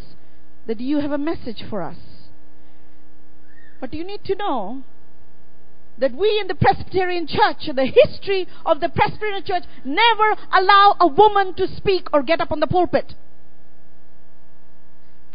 [0.67, 1.97] that you have a message for us.
[3.83, 4.83] But you need to know
[5.97, 11.07] that we in the Presbyterian Church, the history of the Presbyterian Church, never allow a
[11.07, 13.13] woman to speak or get up on the pulpit.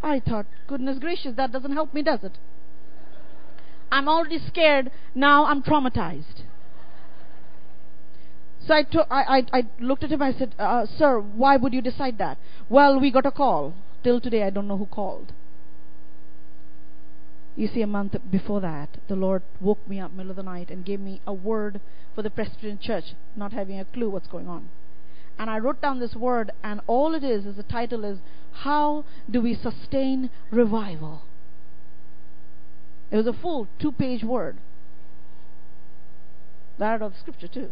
[0.03, 2.39] I thought, goodness gracious, that doesn't help me, does it?
[3.93, 4.93] I'm already scared.
[5.15, 6.45] Now I'm traumatized.
[8.67, 10.23] So I, to, I, I, I looked at him.
[10.23, 12.39] I said, uh, Sir, why would you decide that?
[12.71, 13.75] Well, we got a call.
[14.03, 15.35] Till today, I don't know who called.
[17.59, 20.71] You see, a month before that, the Lord woke me up middle of the night
[20.71, 21.81] and gave me a word
[22.15, 24.69] for the Presbyterian Church, not having a clue what's going on.
[25.41, 28.19] And I wrote down this word, and all it is is the title is
[28.63, 31.23] How Do We Sustain Revival?
[33.11, 34.59] It was a full two page word.
[36.79, 37.71] That of scripture too.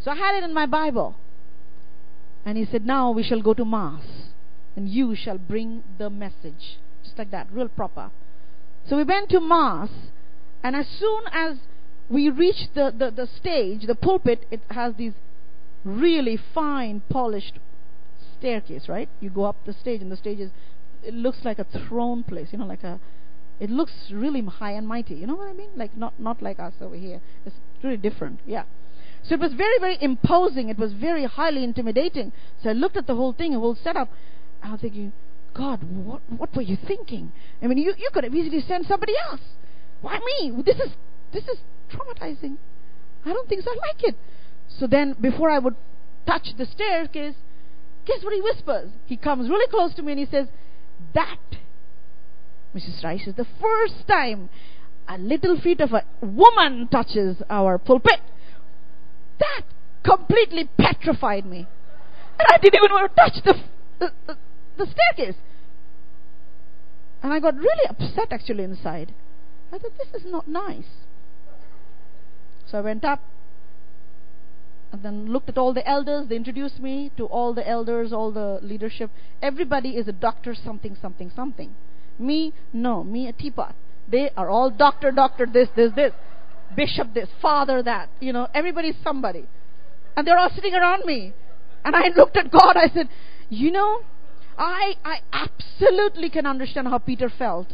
[0.00, 1.14] So I had it in my Bible.
[2.42, 4.32] And he said, Now we shall go to Mass,
[4.74, 6.78] and you shall bring the message.
[7.04, 8.10] Just like that, real proper.
[8.88, 9.90] So we went to Mass,
[10.62, 11.58] and as soon as
[12.08, 15.12] we reached the, the, the stage, the pulpit, it has these
[15.84, 17.58] really fine, polished
[18.38, 19.08] staircase, right?
[19.20, 20.50] You go up the stage, and the stage is,
[21.02, 22.98] it looks like a throne place, you know, like a
[23.60, 25.14] it looks really high and mighty.
[25.14, 25.70] You know what I mean?
[25.76, 27.20] Like not not like us over here.
[27.44, 28.40] It's really different.
[28.46, 28.64] Yeah.
[29.24, 30.68] So it was very very imposing.
[30.68, 32.32] It was very highly intimidating.
[32.62, 34.10] So I looked at the whole thing, the whole setup.
[34.62, 35.12] I was thinking,
[35.54, 37.32] God, what what were you thinking?
[37.62, 39.40] I mean, you you could have easily sent somebody else.
[40.00, 40.62] Why me?
[40.64, 40.92] This is
[41.32, 41.58] this is
[41.90, 42.56] traumatizing.
[43.24, 43.70] I don't think so.
[43.70, 44.16] I like it.
[44.68, 45.74] So then, before I would
[46.26, 47.34] touch the staircase,
[48.06, 48.90] guess what he whispers?
[49.06, 50.46] He comes really close to me and he says,
[51.14, 51.38] "That
[52.74, 53.02] Mrs.
[53.02, 54.50] Rice is the first time
[55.08, 58.20] a little feet of a woman touches our pulpit.
[59.40, 59.62] That
[60.04, 61.66] completely petrified me.
[62.38, 63.54] And I didn't even want to touch the,
[63.98, 64.36] the, the,
[64.78, 65.36] the staircase.
[67.22, 69.14] And I got really upset actually inside.
[69.72, 70.86] I thought, this is not nice.
[72.70, 73.20] So I went up
[74.92, 76.28] and then looked at all the elders.
[76.28, 79.10] They introduced me to all the elders, all the leadership.
[79.42, 81.74] Everybody is a doctor, something, something, something.
[82.18, 83.04] Me, no.
[83.04, 83.74] Me, a teapot.
[84.10, 86.12] They are all doctor, doctor, this, this, this.
[86.74, 87.28] Bishop, this.
[87.42, 88.08] Father, that.
[88.20, 89.46] You know, everybody's somebody.
[90.16, 91.34] And they're all sitting around me.
[91.84, 92.76] And I looked at God.
[92.76, 93.08] I said,
[93.50, 94.00] you know,
[94.58, 97.68] I, I absolutely can understand how Peter felt.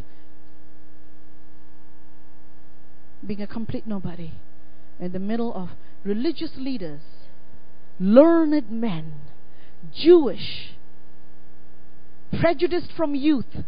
[3.26, 4.32] Being a complete nobody
[5.01, 5.70] in the middle of
[6.05, 7.01] religious leaders,
[7.99, 9.14] learned men,
[9.95, 10.74] Jewish,
[12.39, 13.64] prejudiced from youth,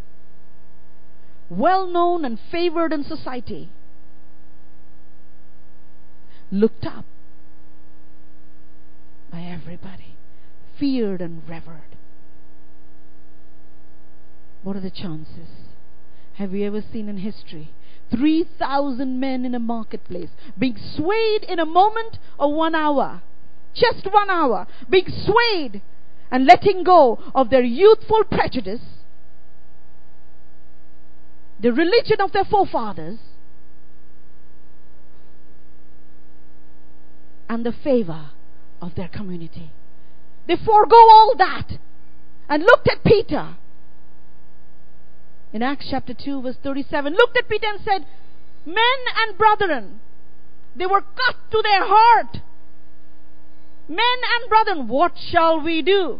[1.49, 3.71] well known and favored in society,
[6.51, 7.05] looked up
[9.31, 10.15] by everybody,
[10.79, 11.96] feared and revered.
[14.63, 15.49] What are the chances?
[16.33, 17.71] Have you ever seen in history
[18.11, 23.21] 3,000 men in a marketplace being swayed in a moment or one hour?
[23.73, 24.67] Just one hour.
[24.89, 25.81] Being swayed
[26.31, 28.81] and letting go of their youthful prejudice,
[31.59, 33.19] the religion of their forefathers,
[37.49, 38.31] and the favor
[38.81, 39.71] of their community.
[40.47, 41.77] They forego all that
[42.49, 43.55] and looked at Peter
[45.53, 48.05] in Acts chapter 2, verse 37, looked at Peter and said,
[48.65, 49.99] Men and brethren,
[50.75, 52.41] they were cut to their heart.
[53.87, 56.19] Men and brethren, what shall we do?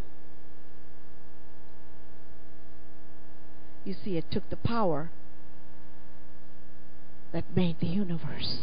[3.83, 5.11] You see, it took the power
[7.33, 8.59] that made the universe.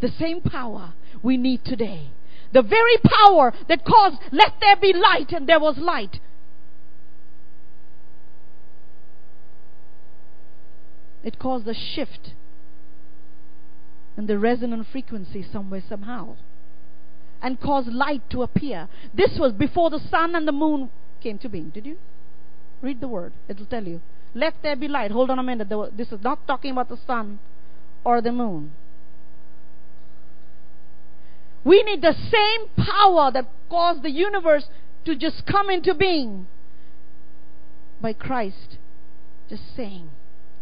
[0.00, 2.10] The same power we need today.
[2.52, 6.20] The very power that caused, let there be light, and there was light.
[11.24, 12.34] It caused a shift
[14.16, 16.36] in the resonant frequency somewhere, somehow,
[17.42, 18.88] and caused light to appear.
[19.12, 21.70] This was before the sun and the moon came to being.
[21.70, 21.98] Did you
[22.80, 23.32] read the word?
[23.48, 24.00] It'll tell you.
[24.34, 25.10] Let there be light.
[25.10, 25.68] Hold on a minute.
[25.96, 27.38] This is not talking about the sun
[28.04, 28.72] or the moon.
[31.64, 34.66] We need the same power that caused the universe
[35.06, 36.46] to just come into being
[38.00, 38.76] by Christ
[39.48, 40.10] just saying,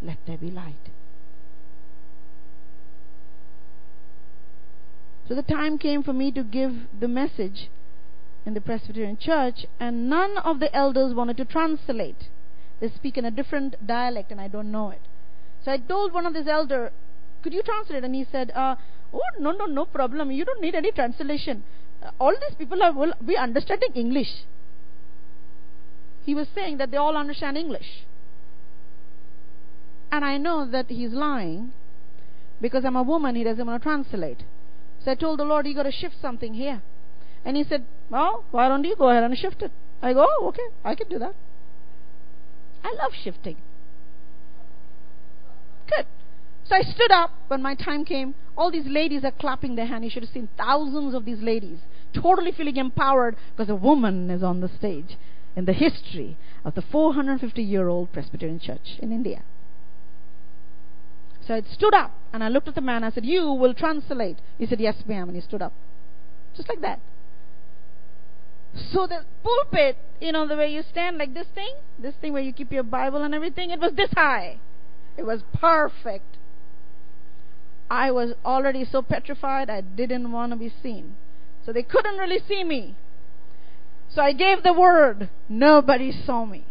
[0.03, 0.91] let there be light.
[5.29, 7.71] So the time came for me to give the message
[8.45, 12.29] in the Presbyterian church, and none of the elders wanted to translate.
[12.81, 15.01] They speak in a different dialect, and I don't know it.
[15.65, 16.91] So I told one of these elders,
[17.43, 18.75] "Could you translate?" And he said, uh,
[19.15, 20.33] "Oh no, no, no problem.
[20.33, 21.63] You don't need any translation.
[22.03, 24.45] Uh, all these people are, will be understanding English."
[26.27, 28.05] He was saying that they all understand English.
[30.13, 31.73] And I know that he's lying
[32.61, 34.45] because I'm a woman, he doesn't want to translate.
[35.05, 36.83] So I told the Lord, you got to shift something here.
[37.45, 39.73] And he said, Well, why don't you go ahead and shift it?
[40.03, 41.35] I go, oh, okay, I can do that.
[42.85, 43.57] I love shifting.
[45.89, 46.07] Good.
[46.65, 48.35] So I stood up when my time came.
[48.57, 50.05] All these ladies are clapping their hands.
[50.05, 51.79] You should have seen thousands of these ladies
[52.13, 55.17] totally feeling empowered because a woman is on the stage
[55.57, 59.43] in the history of the 450 year old Presbyterian Church in India.
[61.47, 63.05] So I stood up and I looked at the man.
[63.05, 64.39] I said, You will translate.
[64.59, 65.29] He said, Yes, ma'am.
[65.29, 65.73] And he stood up.
[66.57, 67.01] Just like that.
[68.93, 72.43] So the pulpit, you know, the way you stand like this thing, this thing where
[72.43, 74.59] you keep your Bible and everything, it was this high.
[75.17, 76.39] It was perfect.
[77.91, 81.17] I was already so petrified I didn't want to be seen.
[81.67, 82.97] So they couldn't really see me.
[84.15, 85.29] So I gave the word.
[85.49, 86.65] Nobody saw me.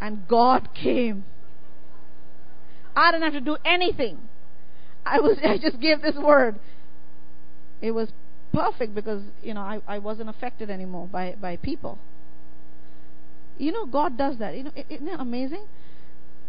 [0.00, 1.24] And God came
[2.96, 4.18] I didn't have to do anything.
[5.04, 6.58] I was I just gave this word.
[7.80, 8.12] It was
[8.52, 11.98] perfect because you know I, I wasn't affected anymore by, by people.
[13.58, 14.56] You know God does that.
[14.56, 15.66] You know isn't that amazing?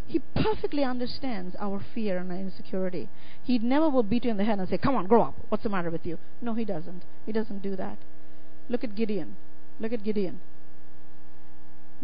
[0.08, 3.08] He perfectly understands our fear and our insecurity.
[3.44, 5.36] He never will beat you in the head and say, "Come on, grow up.
[5.50, 7.04] What's the matter with you?" No, he doesn't.
[7.26, 7.98] He doesn't do that.
[8.68, 9.38] Look at Gideon.
[9.80, 10.42] Look at Gideon.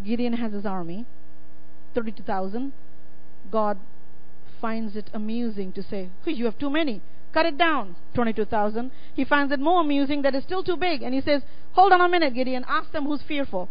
[0.03, 1.05] Gideon has his army,
[1.93, 2.73] thirty-two thousand.
[3.51, 3.79] God
[4.61, 7.01] finds it amusing to say, hey, you have too many.
[7.33, 8.91] Cut it down, 22,000.
[9.13, 11.01] He finds it more amusing that it's still too big.
[11.03, 11.43] And he says,
[11.73, 12.65] hold on a minute, Gideon.
[12.67, 13.69] Ask them who's fearful.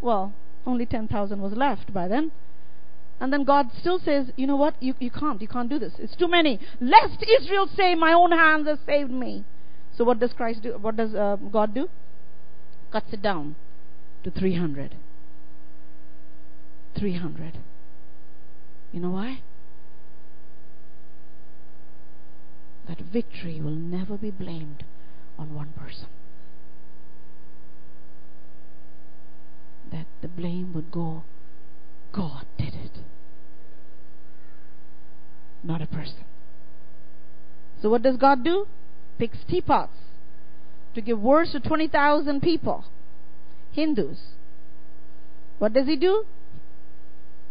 [0.00, 0.34] Well,
[0.66, 2.32] only 10,000 was left by then.
[3.18, 4.74] And then God still says, you know what?
[4.82, 5.40] You, you can't.
[5.40, 5.94] You can't do this.
[5.98, 6.60] It's too many.
[6.80, 9.44] Lest Israel say, my own hands have saved me.
[9.96, 10.76] So what does Christ do?
[10.78, 11.88] What does uh, God do?
[12.92, 13.56] Cuts it down
[14.24, 14.94] to 300.
[16.98, 17.58] 300.
[18.92, 19.40] You know why?
[22.88, 24.84] That victory will never be blamed
[25.38, 26.06] on one person.
[29.90, 31.24] That the blame would go,
[32.12, 32.98] God did it,
[35.62, 36.24] not a person.
[37.82, 38.66] So, what does God do?
[39.18, 39.96] Picks teapots
[40.94, 42.84] to give words to 20,000 people,
[43.72, 44.18] Hindus.
[45.58, 46.24] What does He do?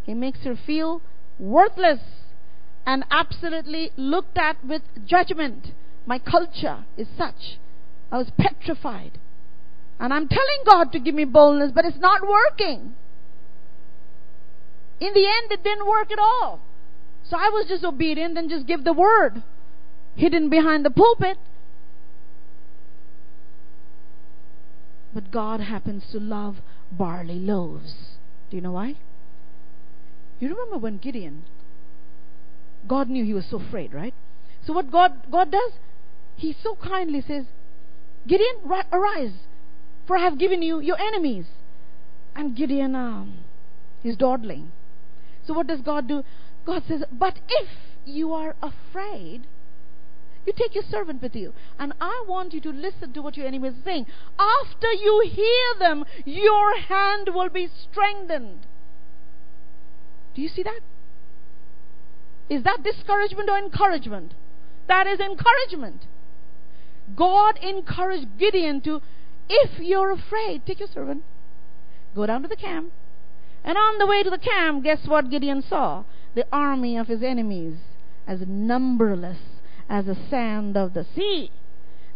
[0.03, 1.01] He makes her feel
[1.39, 1.99] worthless
[2.85, 5.69] and absolutely looked at with judgment.
[6.05, 7.57] My culture is such.
[8.11, 9.19] I was petrified.
[9.99, 12.93] And I'm telling God to give me boldness, but it's not working.
[14.99, 16.61] In the end, it didn't work at all.
[17.29, 19.41] So I was just obedient and just give the word
[20.15, 21.37] hidden behind the pulpit.
[25.13, 26.57] But God happens to love
[26.91, 27.93] barley loaves.
[28.49, 28.95] Do you know why?
[30.39, 31.43] You remember when Gideon,
[32.87, 34.13] God knew he was so afraid, right?
[34.65, 35.71] So what God God does,
[36.35, 37.45] He so kindly says,
[38.27, 38.57] Gideon,
[38.91, 39.33] arise,
[40.07, 41.45] for I have given you your enemies.
[42.35, 43.45] And Gideon, um,
[44.05, 44.71] is dawdling.
[45.45, 46.23] So what does God do?
[46.65, 47.69] God says, but if
[48.05, 49.47] you are afraid,
[50.45, 51.53] you take your servant with you.
[51.79, 54.05] And I want you to listen to what your enemy is saying.
[54.39, 58.67] After you hear them, your hand will be strengthened.
[60.35, 60.81] Do you see that?
[62.49, 64.33] Is that discouragement or encouragement?
[64.87, 66.05] That is encouragement.
[67.15, 69.01] God encouraged Gideon to,
[69.49, 71.23] if you're afraid, take your servant,
[72.15, 72.91] go down to the camp.
[73.63, 76.03] And on the way to the camp, guess what Gideon saw?
[76.35, 77.77] The army of his enemies
[78.27, 79.39] as numberless
[79.89, 81.51] as the sand of the sea.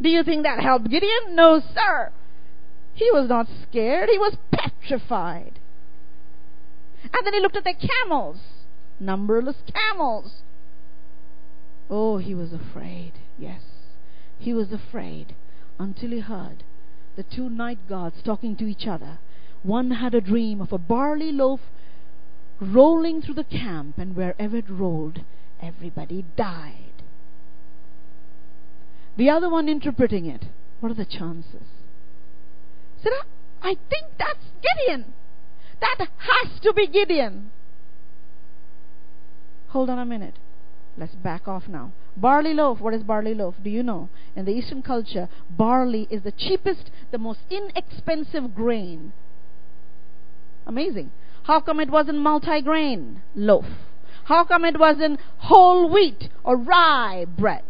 [0.02, 1.36] Do you think that helped Gideon?
[1.36, 2.12] No, sir.
[2.94, 5.60] He was not scared, he was petrified.
[7.04, 8.38] And then he looked at the camels,
[9.00, 10.44] numberless camels.
[11.90, 13.62] Oh, he was afraid, yes.
[14.38, 15.36] He was afraid
[15.80, 16.64] until he heard
[17.16, 19.20] the two night guards talking to each other.
[19.64, 21.60] One had a dream of a barley loaf
[22.62, 25.22] rolling through the camp, and wherever it rolled,
[25.62, 27.04] everybody died.
[29.18, 30.46] The other one interpreting it.
[30.80, 31.68] What are the chances?
[33.04, 33.12] Said,
[33.62, 35.14] I think that's Gideon.
[35.82, 37.52] That has to be Gideon.
[39.70, 40.36] Hold on a minute.
[40.98, 41.94] Let's back off now.
[42.18, 42.82] Barley loaf.
[42.82, 43.56] What is barley loaf?
[43.64, 44.10] Do you know?
[44.36, 49.14] In the Eastern culture, barley is the cheapest, the most inexpensive grain.
[50.66, 51.12] Amazing.
[51.44, 53.66] How come it wasn't multi-grain loaf?
[54.26, 57.64] How come it wasn't whole wheat or rye bread?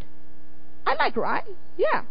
[0.86, 1.44] I like rye.
[1.78, 2.04] Yeah.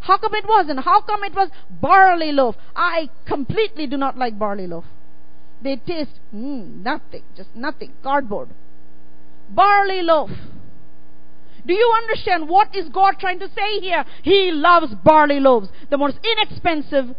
[0.00, 0.80] How come it wasn't?
[0.80, 2.56] How come it was barley loaf?
[2.74, 4.84] I completely do not like barley loaf.
[5.62, 8.50] They taste mm, nothing, just nothing, cardboard.
[9.48, 10.30] Barley loaf.
[11.66, 14.04] Do you understand what is God trying to say here?
[14.22, 17.16] He loves barley loaves, the most inexpensive,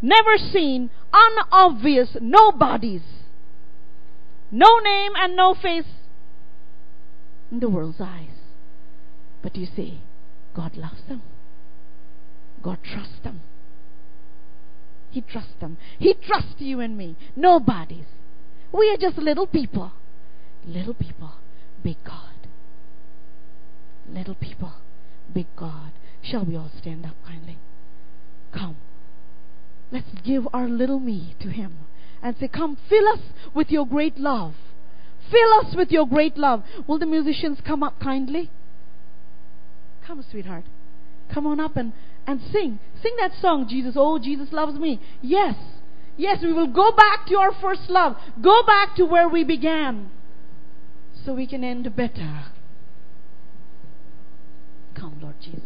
[0.00, 3.02] never seen, unobvious, nobodies.
[4.52, 5.86] No name and no face
[7.50, 8.28] in the world's eyes.
[9.42, 10.02] But you see,
[10.54, 11.22] God loves them.
[12.62, 13.40] God trusts them.
[15.10, 15.76] He trusts them.
[15.98, 17.16] He trusts you and me.
[17.34, 18.06] Nobodies.
[18.72, 19.92] We are just little people.
[20.64, 21.32] Little people,
[21.82, 22.48] big God.
[24.08, 24.72] Little people,
[25.32, 25.92] big God.
[26.22, 27.58] Shall we all stand up kindly?
[28.52, 28.76] Come.
[29.90, 31.78] Let's give our little me to Him
[32.22, 33.20] and say, Come, fill us
[33.54, 34.54] with your great love.
[35.30, 36.62] Fill us with your great love.
[36.86, 38.50] Will the musicians come up kindly?
[40.06, 40.64] Come, sweetheart.
[41.32, 41.92] Come on up and
[42.26, 42.78] and sing.
[43.02, 43.94] Sing that song, Jesus.
[43.96, 45.00] Oh, Jesus loves me.
[45.20, 45.56] Yes.
[46.16, 48.16] Yes, we will go back to our first love.
[48.40, 50.10] Go back to where we began.
[51.24, 52.46] So we can end better.
[54.94, 55.60] Come, Lord Jesus.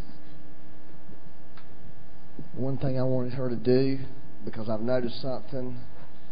[2.53, 3.99] One thing I wanted her to do,
[4.45, 5.79] because I've noticed something,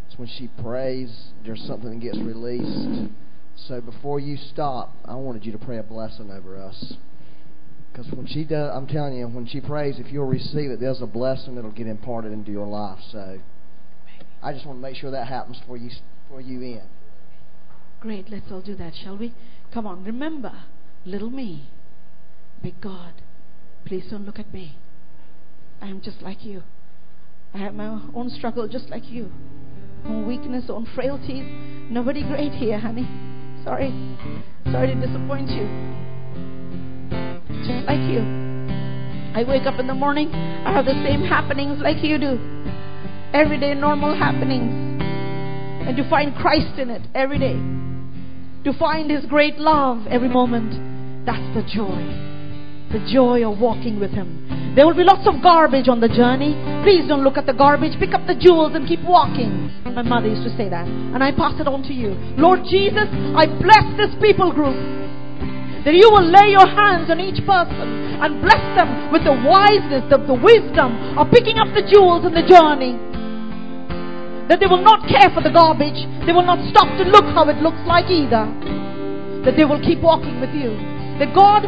[0.09, 3.11] is when she prays, there's something that gets released.
[3.55, 6.93] So before you stop, I wanted you to pray a blessing over us.
[7.91, 11.01] Because when she does, I'm telling you, when she prays, if you'll receive it, there's
[11.01, 12.99] a blessing that'll get imparted into your life.
[13.11, 13.39] So
[14.43, 15.89] I just want to make sure that happens for you,
[16.30, 16.82] for you in.
[17.99, 18.29] Great.
[18.29, 19.33] Let's all do that, shall we?
[19.73, 20.03] Come on.
[20.03, 20.51] Remember,
[21.05, 21.69] little me,
[22.61, 23.13] big God.
[23.85, 24.77] Please don't look at me.
[25.81, 26.63] I am just like you.
[27.53, 29.31] I have my own struggle just like you.
[30.05, 31.45] Own weakness, own frailties.
[31.89, 33.07] Nobody great here, honey.
[33.63, 33.89] Sorry.
[34.71, 35.95] Sorry to disappoint you
[37.65, 38.21] just like you.
[39.33, 42.39] I wake up in the morning, I have the same happenings like you do.
[43.33, 44.94] Everyday normal happenings.
[45.86, 47.55] And to find Christ in it every day,
[48.65, 51.25] to find His great love every moment.
[51.25, 52.01] That's the joy.
[52.91, 54.73] The joy of walking with Him.
[54.75, 56.57] There will be lots of garbage on the journey.
[56.83, 57.97] Please don't look at the garbage.
[57.99, 59.71] Pick up the jewels and keep walking.
[59.86, 60.83] My mother used to say that.
[60.83, 62.17] And I pass it on to you.
[62.36, 63.07] Lord Jesus,
[63.38, 64.75] I bless this people group.
[65.86, 70.03] That you will lay your hands on each person and bless them with the wiseness,
[70.09, 72.97] the, the wisdom of picking up the jewels in the journey
[74.49, 75.97] that they will not care for the garbage.
[76.25, 78.45] They will not stop to look how it looks like either.
[79.45, 80.77] That they will keep walking with you.
[81.17, 81.65] That God,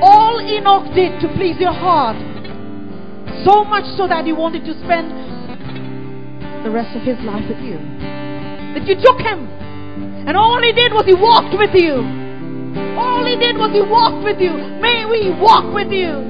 [0.00, 2.16] all Enoch did to please your heart,
[3.44, 5.12] so much so that he wanted to spend
[6.64, 7.76] the rest of his life with you.
[8.76, 9.48] That you took him,
[10.28, 12.00] and all he did was he walked with you.
[12.96, 14.52] All he did was he walked with you.
[14.80, 16.24] May we walk with you.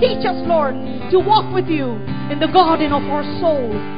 [0.00, 0.74] Teach us, Lord,
[1.10, 1.98] to walk with you
[2.30, 3.97] in the garden of our soul.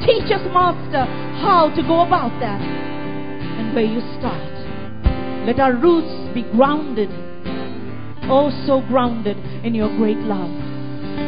[0.00, 1.04] Teach us, Master,
[1.44, 4.48] how to go about that and where you start.
[5.44, 7.12] Let our roots be grounded,
[8.32, 10.48] oh, so grounded in your great love.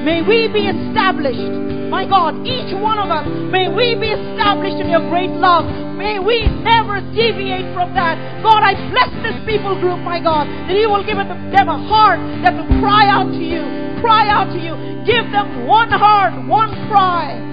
[0.09, 4.89] May we be established, my God, each one of us, may we be established in
[4.89, 5.69] your great love.
[6.01, 8.17] May we never deviate from that.
[8.41, 12.25] God, I bless this people group, my God, that you will give them a heart
[12.41, 13.61] that will cry out to you,
[14.01, 14.73] cry out to you.
[15.05, 17.53] Give them one heart, one cry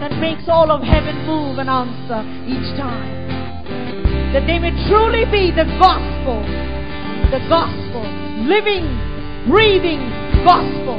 [0.00, 3.04] that makes all of heaven move and answer each time.
[4.32, 6.40] That they may truly be the gospel,
[7.28, 8.00] the gospel,
[8.48, 8.88] living,
[9.44, 10.00] breathing
[10.40, 10.96] gospel.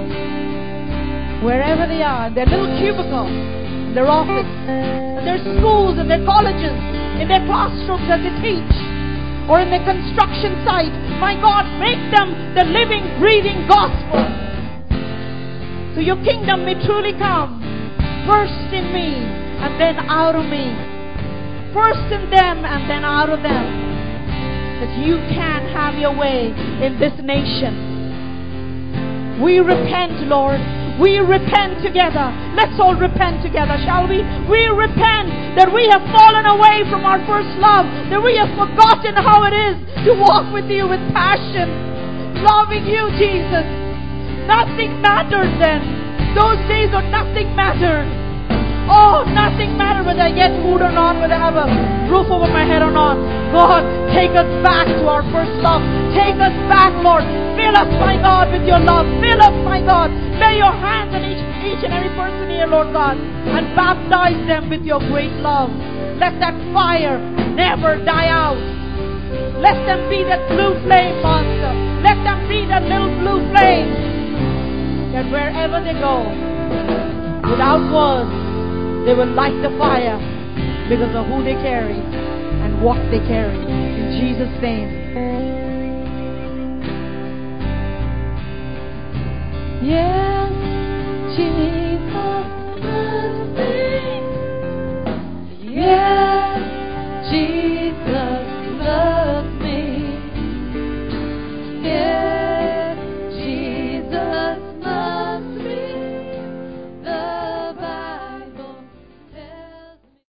[1.41, 6.21] Wherever they are, in their little cubicle, in their office, in their schools, in their
[6.21, 6.77] colleges,
[7.17, 8.75] in their classrooms as they teach,
[9.49, 10.93] or in the construction site.
[11.17, 14.21] My God, make them the living, breathing gospel.
[15.97, 17.60] So your kingdom may truly come
[18.27, 19.17] First in me
[19.61, 20.73] and then out of me.
[21.73, 23.65] First in them and then out of them.
[24.81, 27.91] That you can't have your way in this nation.
[29.41, 30.59] We repent, Lord.
[30.99, 32.29] We repent together.
[32.53, 34.21] Let's all repent together, shall we?
[34.49, 39.17] We repent that we have fallen away from our first love, that we have forgotten
[39.17, 41.69] how it is to walk with you with passion,
[42.45, 43.65] loving you, Jesus.
[44.45, 46.00] Nothing matters then.
[46.35, 48.07] Those days when nothing mattered.
[48.87, 51.67] Oh, nothing mattered whether I get food or not, whether I have a
[52.11, 53.15] roof over my head or not.
[53.55, 55.83] God, take us back to our first love.
[56.11, 57.23] Take us back, Lord.
[57.55, 59.07] Fill us, my God, with your love.
[59.23, 60.11] Fill us, my God.
[60.39, 64.67] Lay your hands on each, each and every person here, Lord God, and baptize them
[64.67, 65.71] with your great love.
[66.19, 67.15] Let that fire
[67.55, 68.59] never die out.
[69.59, 71.71] Let them be that blue flame, Master.
[72.03, 74.10] Let them be that little blue flame
[75.13, 76.23] that wherever they go,
[77.49, 78.31] without words,
[79.05, 80.17] they will light the fire
[80.89, 83.57] because of who they carry and what they carry.
[83.57, 85.01] In Jesus' name.
[89.83, 90.51] Yes,
[91.35, 91.91] Jesus.
[95.73, 96.20] Yes.